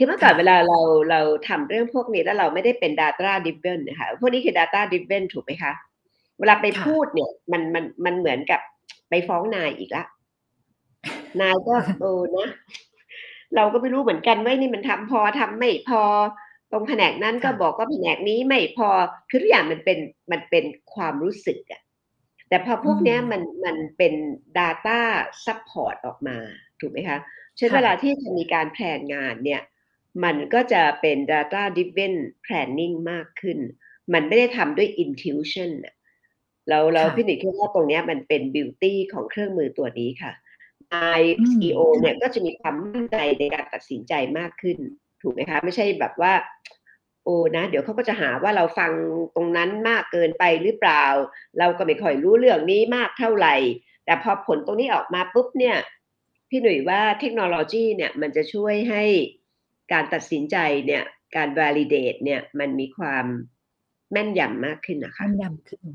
[0.00, 0.78] คือเมื่อก่อนเวลาเรา
[1.10, 5.72] เราทำเรื่องพวกนี้แล้วเราไม่ได้เป็น Data Driven นะคะพวกนี้คือ Data Driven ถูกไหมคะ
[6.38, 8.60] เวลาไปพูดเนี่ย มันมันมันเหมือนกับ
[9.10, 10.04] ไปฟ้องนายอีกละ
[11.40, 12.48] นายก็เออนะ
[13.56, 16.02] เราก็ไม่รู้เหมือนกันว่านี่มันทำพอทำไม่พอ
[16.72, 18.88] ตรงแผนกนั้นก็บอกว่าแผนกนี้ไม่พอ
[19.30, 19.98] คือทุกอย่างมันเป็น
[20.32, 21.82] มันเป็นความรู้สึกอะ
[22.48, 24.14] แต่พอพวกนี้มันมันเป็น
[24.58, 24.98] Data
[25.44, 26.36] Support ออกมา
[26.80, 27.18] ถูกไหมคะ
[27.56, 29.62] เช่นเวลาที่จะมีการแผนงานเนี่ย
[30.24, 32.14] มันก็จะเป็น data driven
[32.44, 33.58] planning มากขึ้น
[34.12, 35.70] มันไม่ได้ทำด้วย intuition
[36.68, 40.32] เราเราพี่หนิคิดว่าตรงนี้มันเป็น beauty ของเครื่องมือตัวนี้ค่ะ
[40.94, 44.78] นาย CEO เนี่ยก็จะมีความมั่นใจในการตัดสินใจมากขึ้น
[45.22, 46.32] ถูกไหมคะ ไม่ใช่แบบว่า
[47.24, 48.92] โอ้นะ เดี๋ยวเขาก็จะหาว่าเราฟัง
[49.36, 51.04] ตรงนั้นมากเกินไปหรือเปล่า
[51.58, 53.54] เราก็ไม่ค่อยรู้เรื่องนี้มากเท่าไหร่
[54.04, 55.76] แต่พอผลตรงนี้ออกมาปุ๊บเนี่ย
[56.48, 59.02] พี่หนุ่ยว่าเทคโนโลยีเนี่ยมันจะช่วยให้
[59.92, 61.04] การตัดสินใจเนี่ย
[61.36, 63.24] การ validate เนี่ย มันมีความ
[64.12, 65.86] แม่นยำมากขึ้นนะคะแม่นยำขึ้น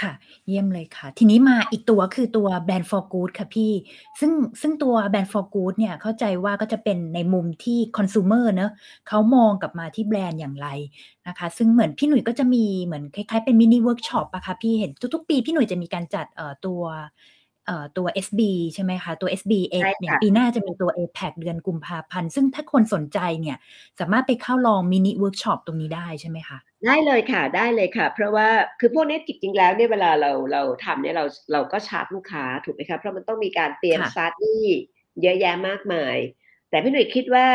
[0.00, 0.12] ค่ะ
[0.46, 3.72] เยี่ยมเลยค่ะ ทีนี้มาอีกตัวคือตัว Brand for Good ค่ะพี่
[4.20, 8.72] ซึ่งซึ่งตัว Brand for Good เนี่ย เข้าใจว่าก็จะเป็นในมุมที่ consumer เนอะ
[9.08, 10.68] เขามองกลับมาที่แบรนด์อย่างไร
[11.28, 16.80] นะคะ ซึ่งเหมือนพี่หนุ่ยก็จะมีเหมือนคล้ายๆเป็น mini workshop อะค่ะพี่เห็นทุกๆ ปีพี่หนุ่ยจะมีการจัดเอ่อตัว
[17.96, 18.40] ตัว SB
[18.74, 23.56] ใช่ไหมคะ ตัว SB เองเนี่ยปีหน้าจะมีตัว APEC เดือนกุมภาพันธ์ ซึ่งถ้าคนสนใจเนี่ย
[24.00, 28.48] สามารถไปเข้าลอง mini workshop ตรงนี้ได้ใช่ไหมคะ ได้เลยค่ะได้เลยค่ะ เพราะว่า
[28.80, 34.64] คือพวกนี้จริงๆแล้วเนี่ยเวลาเราเราทำเนี่ยเราเราก็ชาร์จลูกค้าถูกไหมคะ เพราะมันต้องมีการเตรียมซัดนี่
[35.22, 36.16] เยอะแยะมากมาย
[36.70, 37.46] แต่พี่หนุ่ยคิดว่า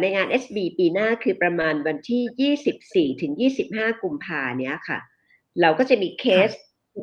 [0.00, 3.32] ในงาน SB ปีหน้าคือประมาณวันที่ 24ถึง
[3.68, 4.98] 25 กุมภาเนี้ยค่ะ
[5.60, 6.50] เราก็จะมีเคส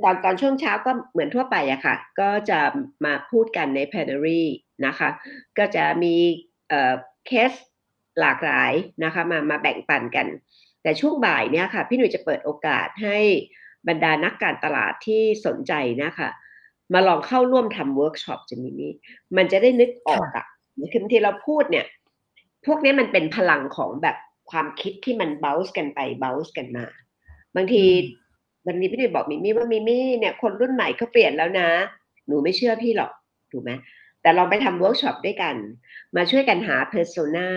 [0.04, 2.60] ตอนตอนช่วงเช้าก็เหมือนทั่วไปอะค่ะ ก็จะ
[3.06, 4.42] มาพูดกันใน plenary
[4.86, 5.10] นะคะ
[5.58, 6.16] ก็จะมี
[7.28, 7.52] เคส
[8.20, 8.74] หลากหลาย
[9.04, 10.28] นะคะมามาแบ่งปันกัน
[10.84, 13.18] แต่ช่วงบ่ายเนี่ยค่ะ พี่หนุ่ยจะเปิดโอกาสให้
[13.88, 15.74] บรรดานักการตลาดที่สนใจ
[16.04, 16.30] นะคะ
[16.94, 18.92] มาลองเข้าร่วมทำเวิร์กช็อปจะมีนี้
[19.38, 20.46] มันจะได้นึกออกอะ
[20.92, 21.86] คือบางทีเราพูดเนี่ย
[22.66, 24.18] พวกนี้มันเป็นพลังของแบบ
[24.52, 26.86] ความคิดที่มัน blend กันไป blend กันมา
[27.56, 27.84] บางที
[28.68, 31.70] วันนี้พี่หนุ่ยบอกมิมี่ว่ามิมี่เนี่ยคนรุ่นใหม่เขาเปลี่ยนแล้วนะ
[32.28, 33.12] หนูไม่เชื่อพี่หรอก
[33.51, 33.72] ถูกไหม
[34.22, 35.55] แต่ลองไปทำเวิร์กช็อปด้วยกัน
[36.16, 37.50] มาช่วยกันหา persona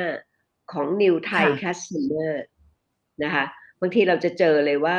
[0.72, 2.32] ของ New Thai Customer
[3.22, 3.44] นะคะ
[3.80, 4.98] บางทีเราจะเจอเลยว่า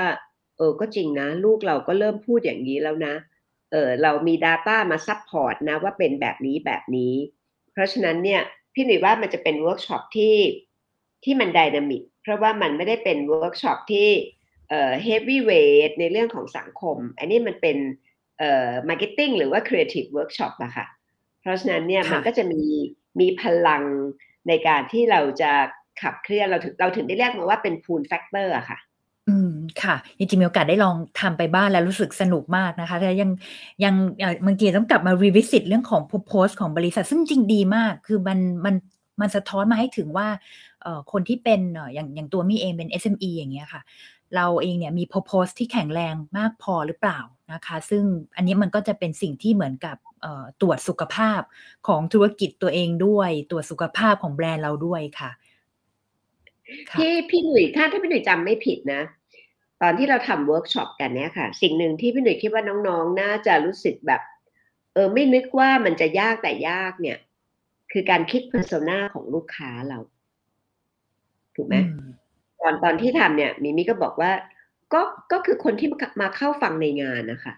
[0.57, 3.15] เออก็จริงนะ ลูกเราก็เริ่มพูดอย่างนี้แล้วนะ
[3.71, 7.13] เออเรามี Data มา support นะว่าเป็นแบบนี้แบบนี้
[7.73, 8.41] เพราะฉะนั้นเนี่ย
[8.73, 10.35] พี่หนุ่ยว่ามันจะเป็นเวิร์กช็อปที่
[11.23, 14.09] ที่มัน dynamic เพราะว่ามันไม่ได้เป็นเวิร์กช็อปที่
[14.73, 17.77] เอ่อ heavyweight ในเรื่องของสังคม อันนี้มันเป็น
[18.39, 20.85] เอ่อ marketing หรือว่า creative workshop อะค่ะ
[21.41, 22.63] เพราะฉะนั้นเนี่ยมันก็จะมี
[23.19, 23.83] มีพลัง
[24.47, 25.51] ในการที่เราจะ
[26.01, 28.79] ขับเคลื่อนเราถึงเราถึงได้เรียกมันว่าเป็น pull factor อะค่ะ
[29.29, 29.51] อืม
[29.83, 33.29] ค่ะจริงๆมีโอกาสได้ลองทำไปบ้างแล้วรู้สึกสนุกมากนะคะแต่ยัง
[33.83, 33.95] ยัง
[34.45, 38.75] บางทีต้องกลับมา revisit เรื่องของ purpose ของบริษัท ซึ่งจริงดีมาก คือมันมัน
[39.21, 40.27] มันสะท้อนมาให้ถึงว่า
[40.81, 43.81] เอ่อคนที่เป็นเอ่ออย่างอย่างตัวมิมี่เองเป็น SME อย่างเงี้ยค่ะ
[44.35, 47.19] เราเองเนี่ยมี purpose ที่แข็งแรงมากพอหรือเปล่า
[47.53, 48.03] นะคะ ซึ่ง
[48.35, 49.97] อันนี้มันก็จะเป็นสิ่งที่เหมือนกับ
[50.61, 51.41] ตรวจสุขภาพ
[51.87, 55.31] ของธุรกิจตัวเองด้วยตรวจสุขภาพของแบรนด์เราด้วยค่ะ
[56.99, 59.01] ที่พี่หนุ่ยถ้าถ้าพี่หนุ่ยจำไม่ผิดนะ
[59.81, 64.21] ตอนที่เราทำเวิร์กช็อปกันเนี่ยค่ะ สิ่งหนึ่งที่พี่หนุ่ยคิดว่าน้องๆ น่าจะรู้สึกแบบ
[64.93, 67.17] เออไม่นึกว่ามันจะยากแต่ยากเนี่ย
[67.91, 69.99] คือการคิด persona ของลูกค้าเรา
[71.55, 71.75] ถูกไหม
[72.63, 74.31] ตอนตอนที่ทำเนี่ยมิมี่ก็บอกว่า
[74.93, 75.01] ก็
[75.31, 75.89] ก็คือคนที่
[76.21, 77.53] มาเข้าฟังในงานนะคะ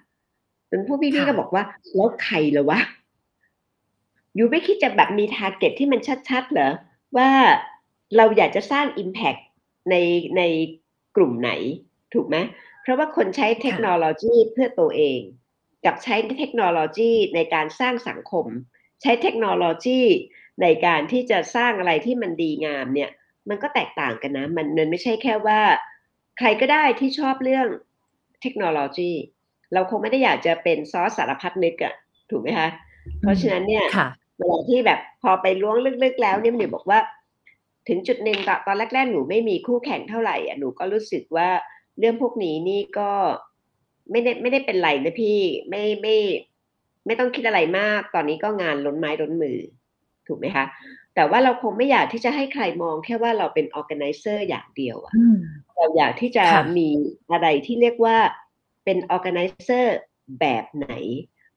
[0.70, 1.64] จนพวกพี่ๆก็บอกว่า
[1.96, 2.80] แล้วใครเหรอวะ
[4.36, 6.00] you ไม่คิดจะแบบมี target ที่มัน
[6.30, 6.72] ชัดๆเหรอ
[7.18, 7.30] ว่า
[8.18, 9.42] เราอยากจะสร้าง Impact
[9.90, 9.96] ใน
[10.38, 10.42] ใน
[11.16, 11.52] กลุ่มไหน
[12.14, 12.38] ถูกไหม
[12.82, 15.20] เพราะว่าคนใช้เทคโนโลยีเพื่อตัวเอง
[15.86, 18.46] กับใช้เทคโนโลยีในการสร้างสังคม
[19.02, 20.02] ใช้เทคโนโลยี
[20.62, 23.10] ในการที่จะสร้างอะไรที่มันดีงามเนี่ย
[23.50, 25.60] มันก็แตกต่างกันนะ มันมันไม่ใช่แค่ว่า
[26.38, 27.68] ใครก็ได้ที่ชอบเรื่อง
[28.42, 29.12] เทคโนโลยี
[29.74, 31.94] เราคงไม่ได้อยากจะเป็นซอสสารพัดนึกอะ
[32.30, 32.70] ถูกไหมคะ
[33.22, 33.86] เพราะฉะนั้นเนี่ย
[34.38, 37.00] เวลาที่แบบพอไปล้วงลึกๆแล้วเนี่ยมันบอกว่า
[37.88, 41.50] ถึงจุดหนึ่งตอนแรกๆหนูไม่มีคู่แข่งเท่าไหร่อะหนูก็รู้สึกว่า
[42.00, 43.12] เรื่องพวกนี้นี่ก็
[44.12, 45.40] ไม่ได้ไม่ได้เป็นไรนะพี่
[45.70, 46.18] ไม่ไม่
[47.06, 49.58] ไม่ต้องคิดอะไรมาก ตอนนี้ก็งานล้นไม้ล้นมือ
[50.28, 50.66] ถูกไหมคะ
[51.16, 55.14] แต่ว่าเราคงไม่อยากที่จะให้ใครมองแค่ว่าเราเป็น organizer อย่างเดียวอะ
[55.76, 56.46] เราอยากที่จะ
[56.78, 56.90] มี
[57.32, 58.18] อะไรที่เรียกว่า
[58.86, 59.98] เป็น organizer
[60.40, 60.88] แบบไหน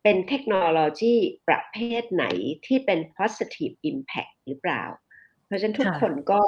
[0.02, 1.14] เป็นเทคโนโลยี
[1.48, 2.24] ประเภทไหน
[2.66, 4.82] ที่เป็น positive impact หรือเปล่า
[5.46, 6.42] เพราะฉะนั้นทุกคนก็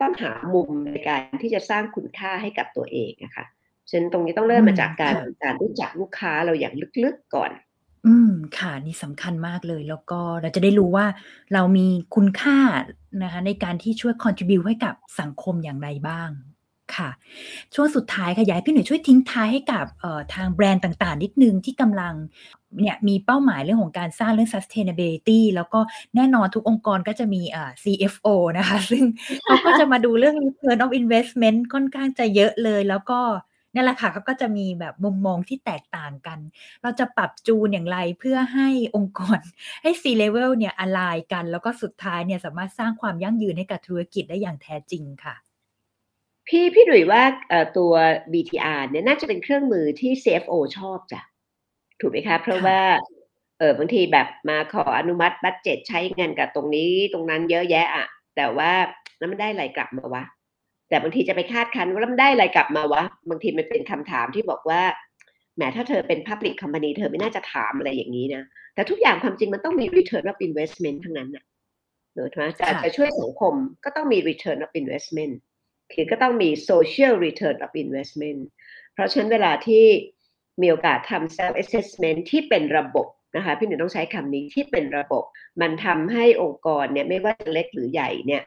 [0.00, 3.44] ต้องหามุมในการที่จะสร้างคุณค่าให้กับตัวเองนะคะ
[3.90, 7.50] ฉะนั้นตรงนี้ต้องเริ่มมาจากการการรู้จักลูกค้าเราอย่างลึกๆก่อน
[8.06, 11.06] อืม ค่ะ นี่สำคัญมากเลย แล้วก็เราจะได้รู้ว่า
[11.54, 12.58] เรามีคุณค่า
[13.22, 16.30] นะคะ ในการที่ช่วย contribue ให้กับสังคมอย่างไรบ้าง
[16.96, 17.10] ค่ะ
[17.74, 19.84] ช่วงสุดท้ายค่ะ อยากให้พี่หนุ่ยช่วยทิ้งท้ายให้กับ
[20.34, 22.14] ทางแบรนด์ต่าง ๆ นิดนึงที่กำลัง
[22.80, 25.80] เนี่ย มีเป้าหมายเรื่องของการสร้างเรื่อง sustainability แล้วก็
[26.16, 27.42] แน่นอนทุกองค์กรก็จะมี
[27.82, 28.26] CFO
[28.58, 29.04] นะคะ ซึ่ง
[29.44, 33.20] เขาก็จะมาดูเรื่อง return of investment ค่อนข้างจะเยอะเลย แล้วก็
[33.74, 36.38] นี่แหละค่ะเขาก็จะมีแบบมุมมองที่แตกต่างกัน
[36.82, 39.38] เราจะปรับจูนอย่างไรเพื่อให้องค์กร
[39.82, 45.34] ให้ C level เนี่ยอลายกัน แล้วก็สุดท้ายเนี่ยสามารถสร้างความยั่งยืนให้กับธุรกิจได้อย่างแท้จริงค่ะ
[46.48, 47.22] พี่พี่หนุ่ยว่า
[47.76, 47.92] ตัว
[48.32, 51.20] BTR เนี่ยน่าจะเป็นเครื่องมือที่ CFO ชอบจ้ะ
[52.00, 52.80] ถูกไหมคะเพราะว่า
[53.58, 58.06] เออบางทีแบบมาขออนุมัติบัตเจ็ตใช้เงินกับตรงนี้ตรงนั้นเยอะแยะอะ
[58.36, 58.72] แต่ว่า
[59.18, 60.24] แล้วมันได้อะไรกลับมาวะ
[60.92, 64.82] แต่บางทีจะไปคาดคันว่ามันได้อะไรกลับมาวะ บางทีมันเป็นคำถามที่บอกว่า
[65.56, 68.42] แหมถ้าเธอเป็น Public Company เธอไม่น่าจะถามอะไรอย่างนี้นะ
[68.74, 71.44] แต่ทุกอย่างความจริงมันต้องมี Return of Investment ทั้งนั้นนะ
[72.14, 72.46] เนอะใช่ไหม
[72.84, 75.34] จะช่วยสังคมก็ต้องมี Return of Investment
[75.92, 78.40] คือก็ต้องมี social return of investment
[78.94, 79.84] เพราะฉะนั้นเวลาที่
[80.60, 85.24] มีโอกาสทำ self assessment ที่เป็นระบบนะคะพี่หนึ่งต้องใช้คำนี้ที่เป็นระบบ
[85.60, 88.42] มันทำให้องค์กรเนี่ยไม่ว่าจะเล็กหรือใหญ่เนี่ย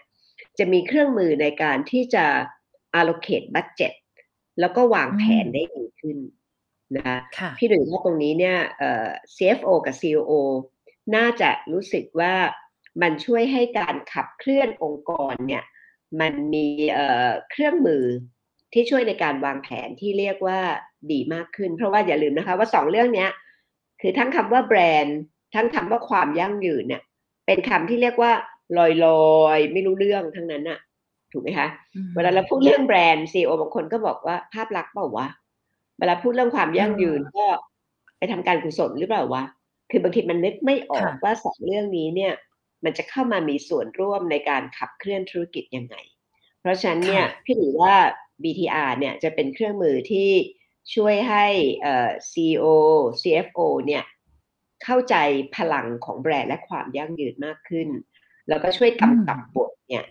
[0.59, 2.25] จะมีเครื่องมือในการที่จะ
[2.99, 3.93] allocate budget
[4.59, 6.17] แล้วก็วางแผนได้ดีขึ้น
[6.97, 7.05] นะ
[7.37, 8.57] คะพี่หนึ่งว่าตรงนี้เนี่ย
[9.35, 10.33] CFO กับ COO
[11.15, 12.33] น่าจะรู้สึกว่า
[13.01, 15.63] มันช่วยให้การขับเคลื่อนองค์กรเนี่ย
[16.21, 16.67] มันมี
[17.51, 18.03] เครื่องมือ
[18.73, 20.59] ที่ช่วยในการวางแผนที่เรียกว่า
[21.11, 23.27] ดีมากขึ้น เพราะว่าอย่าลืมนะคะว่าสองเรื่องนี้
[24.01, 25.19] คือทั้งคำว่าแบรนด์
[25.55, 27.01] ทั้งคำว่าความยั่งยืนเนี่ย
[27.45, 28.31] เป็นคำที่เรียกว่า
[28.77, 29.07] ลอยล
[29.37, 30.79] อยไม่รู้เรื่องทั้งนั้นน่ะ
[31.31, 31.67] ถูกไหมคะ
[32.15, 35.27] เวลาเราพูดเรื่องแบรนด์ซีโอบางคนก็บอกว่าภาพลักษณ์เปล่าวะ
[35.99, 37.45] เวลาพูดเรื่องความยั่งยืนก็
[38.17, 39.43] ไปทำการกุศลหรือเปล่าวะ
[39.91, 42.33] คือบางทีมันนึกไม่ออกว่าสองเรื่องนี้เนี่ย
[42.83, 45.95] มันจะเข้ามามีส่วนร่วมในการขับเคลื่อนธุรกิจยังไง
[46.61, 47.95] เพราะฉะนั้นเนี่ยพี่ถือว่า
[48.43, 50.29] BTR เนี่ยจะเป็นเครื่องมือที่
[50.95, 51.45] ช่วยให้
[52.31, 52.65] CEO
[53.21, 54.03] CFO เนี่ย
[54.83, 55.15] เข้าใจ
[55.55, 57.87] พลังของแบรนด์และความยั่งยืนมากขึ้น
[58.49, 60.03] แล้วก็ช่วยกำกับบทเนี่ย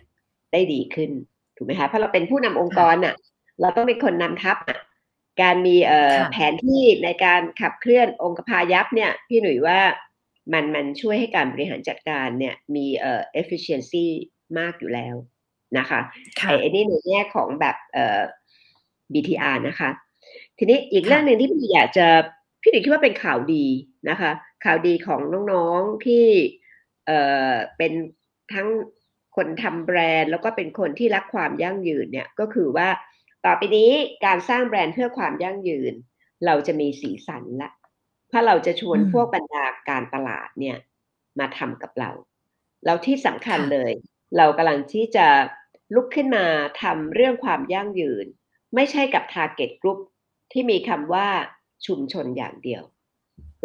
[0.51, 1.11] ได้ดีขึ้น
[1.57, 3.15] ถูกไหมคะเพราะเราเป็นผู้นำองค์กรน่ะ
[3.61, 4.79] เราต้องเป็นคนนำทัพอะ
[5.41, 5.75] การมี
[6.31, 9.79] แผนที่ในการขับเคลื่อนองค์พายัพเนี่ย พี่หนุ่ยว่า
[10.53, 14.05] มันมันช่วยให้การบริหารจัดการเนี่ยมีเอ่อ efficiency
[14.57, 15.15] มากอยู่แล้ว
[15.77, 15.99] นะคะ
[16.59, 18.21] ไอ้นี่ในแง่ของแบบเอ่อ
[19.13, 19.89] BTR นะคะ
[20.57, 22.07] ทีนี้อีกเรื่องหนึ่งที่พี่อยากจะ
[22.61, 23.65] พี่หนุ่ยคิดว่าเป็นข่าวดี
[24.09, 24.31] นะคะ
[24.65, 25.19] ข่าวดีของ
[25.51, 26.25] น้องๆที่
[27.05, 27.19] เอ่
[27.51, 27.93] อเป็น
[28.53, 28.67] ทั้ง
[29.35, 32.89] คนทำแบรนด์ แล้วก็เป็นคนที่รักความยั่งยืนเนี่ยก็คือว่า
[33.45, 33.91] ต่อไปนี้
[34.25, 35.93] การสร้างแบรนด์เพื่อความยั่งยืน
[36.45, 37.71] เราจะมีสีสันละ
[38.27, 40.77] เพราะเราจะชวนพวกบรรดาการตลาดเนี่ย
[41.39, 42.11] มาทำกับเรา
[42.85, 43.91] เราที่สำคัญเลย
[44.37, 45.27] เรากำลังที่จะ
[45.95, 46.45] ลุกขึ้นมา
[46.81, 48.25] ทำเรื่องความยั่งยืน
[48.75, 49.99] ไม่ใช่กับ Target Group
[50.51, 51.27] ที่มีคำว่า
[51.85, 52.83] ชุมชนอย่างเดียว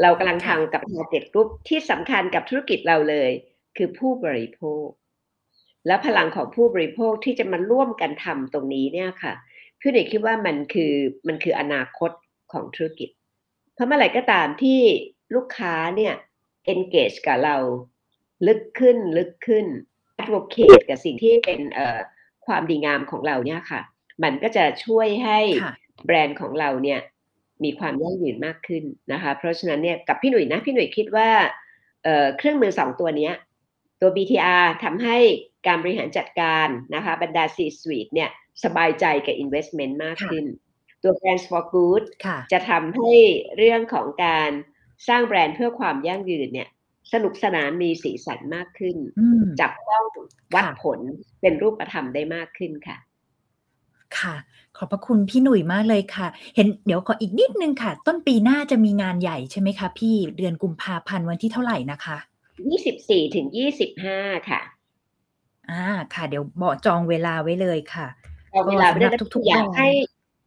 [0.02, 3.30] เรากำลังทำกับ Target Group ที่สำคัญกับธุรกิจเราเลย
[3.76, 4.86] คือผู้บริโภค
[5.86, 9.32] และพลังของผู้บริโภคที่จะมาร่วมกันทำตรงนี้เนี่ยค่ะ
[9.80, 10.92] พี่เด็กคิดว่ามันคือ
[11.26, 12.10] มันคืออนาคต
[12.52, 13.08] ของธุรกิจ
[13.74, 14.80] เพราะเมื่อไหร่ก็ตามที่
[15.34, 16.14] ลูกค้าเนี่ย
[16.72, 17.56] engage กับเรา
[18.46, 19.66] ลึกขึ้นลึกขึ้น
[20.22, 21.60] advocate กับสิ่งที่เป็น
[22.46, 23.80] ความดีงามของเราเนี่ยค่ะ
[24.22, 25.38] มันก็จะช่วยให้
[26.06, 27.00] แบรนด์ของเราเนี่ย
[27.64, 31.28] มีความยั่งยืนมากขึ้นนะคะ เพราะฉะนั้นเนี่ยกับพี่หนุ่ยนะพี่หนุ่ยคิดว่า
[32.36, 33.30] เครื่องมือสองตัวนี้
[34.00, 35.16] ตัว BTR ทำให้
[35.66, 38.30] การบริหารจัดการนะคะบรรดา C-suite เนี่ย
[38.64, 40.44] สบายใจกับ investment มากขึ้น
[41.02, 42.04] ตัว Brands for Good
[42.52, 43.12] จะทำให้
[43.56, 44.50] เรื่องของการ
[45.08, 46.68] สร้างแบรนด์เพื่อความยั่งยืนเนี่ย
[47.12, 48.96] สนุกสนานมีสีสันมากขึ้น
[49.60, 50.04] จับต้อง
[50.54, 50.98] วัดผล
[51.40, 52.96] เป็นรูปธรรมได้มากขึ้นค่ะ
[54.18, 54.34] ค่ะ
[54.76, 56.26] ขอบพระคุณพี่หนุ่ยมากเลยค่ะ
[56.56, 62.16] เห็นเดี๋ยวขออีกนิดนึงค่ะ ต้นปีหน้าจะมีงานใหญ่ใช่ไหมคะพี่เดือนกุมภาพันธ์วันที่เท่าไหร่นะคะ
[62.68, 64.18] ยี่สิบสี่ถึงยี่สิบห้า
[64.50, 64.60] ค่ะ
[65.70, 65.84] อ่า
[66.14, 68.06] ค่ะ เดี๋ยวบอกจองเวลาไว้เลยค่ะ
[68.50, 69.88] เอาเวลาไม่ได้ทุกๆอยากให้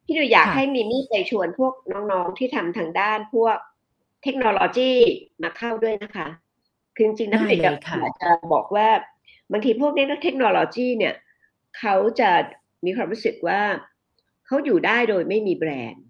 [0.05, 3.57] พี่ดูอยากให้มิมี่ไปชวนพวกน้องๆที่ทำทางด้านพวก
[4.23, 4.91] เทคโนโลยี
[5.43, 6.27] มาเข้าด้วยนะคะ
[6.95, 7.77] คือจริงๆนะพี่อยาก
[8.21, 8.87] จะบอกว่า
[9.51, 11.15] บางทีพวกนี้นักเทคโนโลยีเนี่ย
[11.79, 12.31] เขาจะ
[12.85, 13.61] มีความรู้สึกว่า
[14.45, 16.03] เขาอยู่ได้โดยไม่มีแบรนด์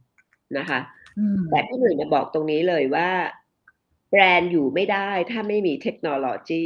[0.57, 0.79] นะคะ
[1.49, 3.09] แต่พี่หนุ่ยจะบอกตรงนี้เลยว่า
[4.13, 6.65] แบรนด์อยู่ไม่ได้ถ้าไม่มีเทคโนโลยี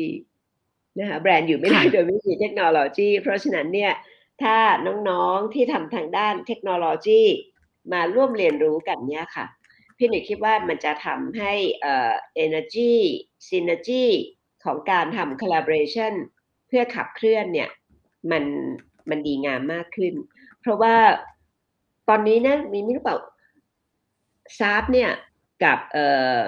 [0.99, 3.93] นะคะแบรนด์อยู่ไม่ได้โดยไม่มีเทคโนโลยี เพราะฉะนั้นเนี่ย
[4.43, 4.57] ถ้า
[5.09, 7.21] น้องๆที่ทำทางด้านเทคโนโลยี
[7.93, 9.45] มาร่วมเรียนรู้กันเนี่ยค่ะ
[9.97, 12.13] พี่หนิคิดว่ามันจะทำให้เอ่อ
[12.45, 12.93] energy
[13.47, 14.05] synergy
[14.65, 16.13] ของการทำ collaboration
[16.67, 17.69] เพื่อขับเคลื่อนเนี่ย
[18.31, 18.43] มัน
[19.09, 20.13] มันดีงามมากขึ้น
[20.61, 20.95] เพราะว่า
[22.09, 23.17] ตอนนี้นะมีไม่รู้เปล่า
[24.59, 25.11] ซาบเนี่ย
[25.63, 26.07] กับเอ่
[26.39, 26.41] อ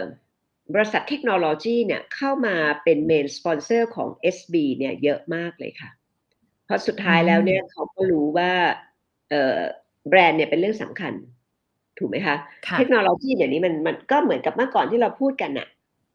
[0.74, 5.89] บริษัทเทคโนโลยีเนี่ยเข้ามาเป็น main sponsor ของ SB เนี่ยเยอะมากเลยค่ะ
[6.65, 8.51] เพราะสุดท้ายแล้วเนี่ยเขาก็รู้ว่า
[9.30, 9.59] เอ่อ
[10.09, 11.13] แบรนด์เนี่ยเป็นเรื่องสำคัญ
[11.97, 12.36] ถูกไหมคะ
[12.78, 15.67] เทคโนโลยีเดี๋ยวนี้มันมันก็เหมือนกับเมื่อก่อนที่เราพูดกันอะ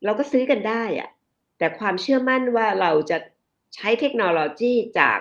[0.04, 1.08] เราก็ซื้อกันได้อะ
[1.58, 3.18] แต่ความเชื่อมั่นว่าเราจะ
[3.74, 5.18] ใช้เทคโนโลยีจาก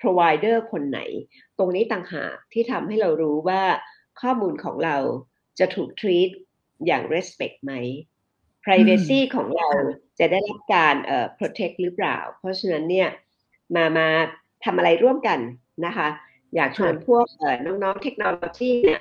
[0.00, 1.00] provider คนไหน
[1.58, 3.62] ตรงนี้ต่างหากที่ทำให้เรารู้ว่า
[4.20, 4.96] ข้อมูลของเรา
[5.58, 6.30] จะถูก treat
[6.86, 7.72] อย่าง respect ไหม
[8.64, 9.68] privacy ของเรา
[10.18, 13.08] จะได้รับการเอ่อ protect หรือเปล่า เพราะฉะนั้นเนี่ย
[13.76, 14.08] มามา
[14.64, 15.38] ทำอะไรร่วมกัน
[15.86, 16.08] นะคะ
[16.54, 17.26] อยากชวนพวก
[17.66, 19.00] น้องๆเทคโนโลยีเนี่ย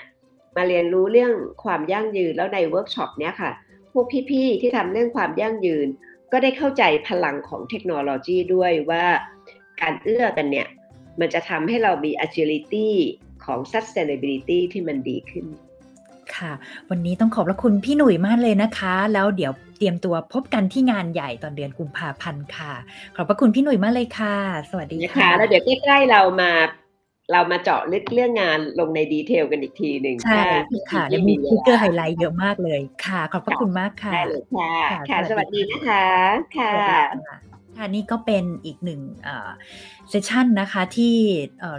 [0.55, 1.33] มาเรียนรู้เรื่อง
[1.63, 3.51] ความยั่งยืนแล้วในเวิร์กช็อปเนี้ยค่ะ
[3.93, 5.87] พวกพี่ๆที่ทำเรื่องความยั่งยืน
[6.31, 9.05] ก็ได้เข้าใจพลังของเทคโนโลยีด้วยว่า
[9.81, 10.67] การเอื้อกันเนี่ย
[11.19, 12.89] มันจะทำให้เรามี agility
[13.45, 15.45] ของ sustainability ที่มันดีขึ้น
[16.37, 16.51] ค่ะ
[16.89, 22.73] วันนี้ต้องขอบพระคุณพี่หนุ่ยมากเลยนะคะ แล้วเดี๋ยวเตรียมตัวพบกันที่งานใหญ่ตอนเดือนกุมภาพันธ์ค่ะ
[23.15, 24.37] ขอบพระคุณพี่หนุ่ยมากเลยค่ะ
[24.69, 26.51] สวัสดีค่ะ แล้วเดี๋ยวใกล้ๆเรามา
[27.31, 30.43] เรามาเจาะลึกเรื่องงานลงใน detail กันอีกทีหนึ่งใช่
[30.91, 34.75] ค่ะมี speakerไฮไลท์เยอะมากเลยค่ะ ขอบพระคุณมากค่ะได้เลยค่ะ
[35.09, 36.05] ค่ะ สวัสดีนะคะ
[36.57, 36.73] ค่ะ
[37.77, 39.01] ค่ะนี่ก็เป็นอีกหนึ่ง
[40.09, 41.15] เซสชันนะคะที่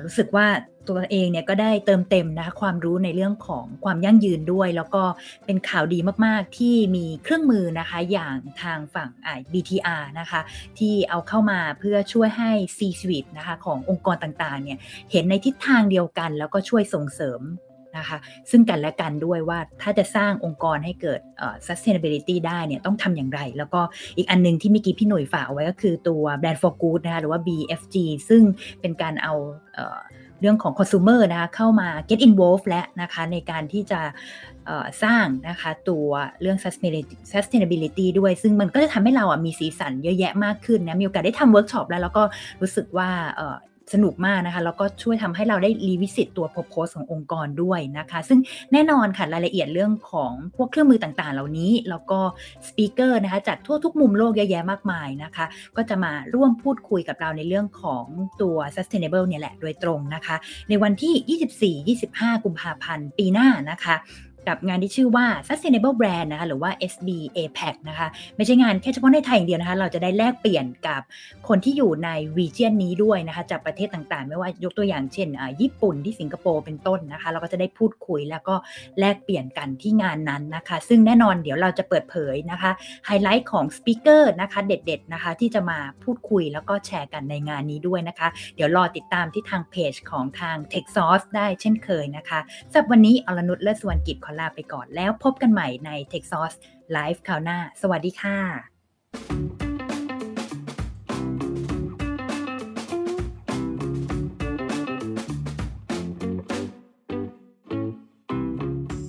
[0.05, 0.47] รู้สึกว่า
[0.89, 5.03] ตัวเองเนี่ยก็ได้เติมเต็มนะคะความรู้ในเรื่องของความยั่งยืนด้วย แล้วก็
[5.47, 9.11] เป็นข่าวดีมากๆที่มีเครื่องมือนะคะอย่างทางฝั่ง
[9.53, 10.41] BTR นะคะ
[10.79, 14.79] ที่เอาเข้ามาเพื่อช่วยให้ C-suite นะคะขององค์กรต่างๆเนี่ย
[15.11, 17.43] เห็นในทิศทางเดียวกัน แล้วก็ช่วยส่งเสริม
[17.99, 18.19] นะคะ
[18.51, 21.21] ซึ่งกันและกันด้วยว่าถ้าจะสร้างองค์กรให้เกิด
[21.67, 23.81] sustainability ได้เนี่ยต้องทำอย่างไร แล้วก็
[24.17, 27.97] อีกอันนึงที่เมื่อกี้พี่หนุ่ยฝากเอาไว้ก็คือตัว brand for good นะคะหรือว่า BFG
[28.29, 28.43] ซึ่ง
[28.81, 29.35] เป็นการเอา
[30.45, 34.01] เรื่องของ consumer นะคะเข้ามา get involved และนะคะในการที่จะ
[35.03, 36.09] สร้างนะคะตัว
[36.41, 36.59] เรื่อง
[37.33, 42.23] sustainability ด้วย ซึ่งมันก็จะทำให้เราอะมีสีสันเยอะแยะมากขึ้นนะมีโอกาสได้ทำเวิร์กช็อปแล้ว แล้วก็
[42.61, 43.11] รู้สึกว่า
[43.93, 48.39] สนุกมากนะคะ แล้วก็ช่วยทำให้เราได้ revisit ตัว purpose ขององค์กรด้วยนะคะ ซึ่ง
[48.73, 52.21] แน่นอนค่ะรายละเอียดเรื่องของพวกเครื่องมือต่างๆ เหล่านี้ แล้วก็
[52.67, 58.05] สปีกเกอร์นะคะจากทั่วทุกมุมโลกเยอะแยะมากมายนะคะ ก็จะมาร่วมพูดคุยกับเราในเรื่องของ
[58.43, 60.37] ตัว sustainable เนี่ยแหละโดยตรงนะคะ
[60.69, 63.97] ในวันที่ 24-25 กุมภาพันธ์ปีหน้านะคะ
[64.49, 71.01] กับงานที่ชื่อว่า Sustainable Brand นะคะหรือว่า SB APAC นะคะไม่ใช่งานแค่เฉพาะในไทยอย่างเดียวนะคะ เราจะได้แลกเปลี่ยนกับ
[71.49, 75.29] คนที่อยู่ในวีเจียนนี้ด้วยนะคะจากประเทศต่างๆ ไม่ว่ายกตัวอย่างเช่น
[75.61, 78.55] ญี่ปุ่นที่สิงคโปร์เป็นต้นนะคะ เราก็จะได้พูดคุยแล้วก็
[79.01, 82.71] แลกเปลี่ยนกันที่งานนั้นนะคะ ซึ่งแน่นอนเดี๋ยวเราจะเปิดเผยนะคะ
[83.07, 92.41] ไฮไลท์ของ speaker นะคะเด็ดๆนะคะที่จะมาพูดคุยแล้วก็แชร์กันในงานนี้ด้วยนะคะ เดี๋ยวรอติดตามที่ทางเพจของทาง t e c h s o u r c e ได้เช่นเคยนะคะ
[92.73, 96.57] สำหรับวันนี้อรนุชเลิศสวรรณกิจขอลาไปก่อน แล้วพบกันใหม่ใน t e x h s o u r c e
[96.97, 98.39] Live คราวหน้า สวัสดีค่ะ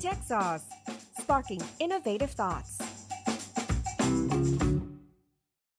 [0.04, 0.66] Tech Sauce,
[1.20, 2.72] sparking innovative thoughts.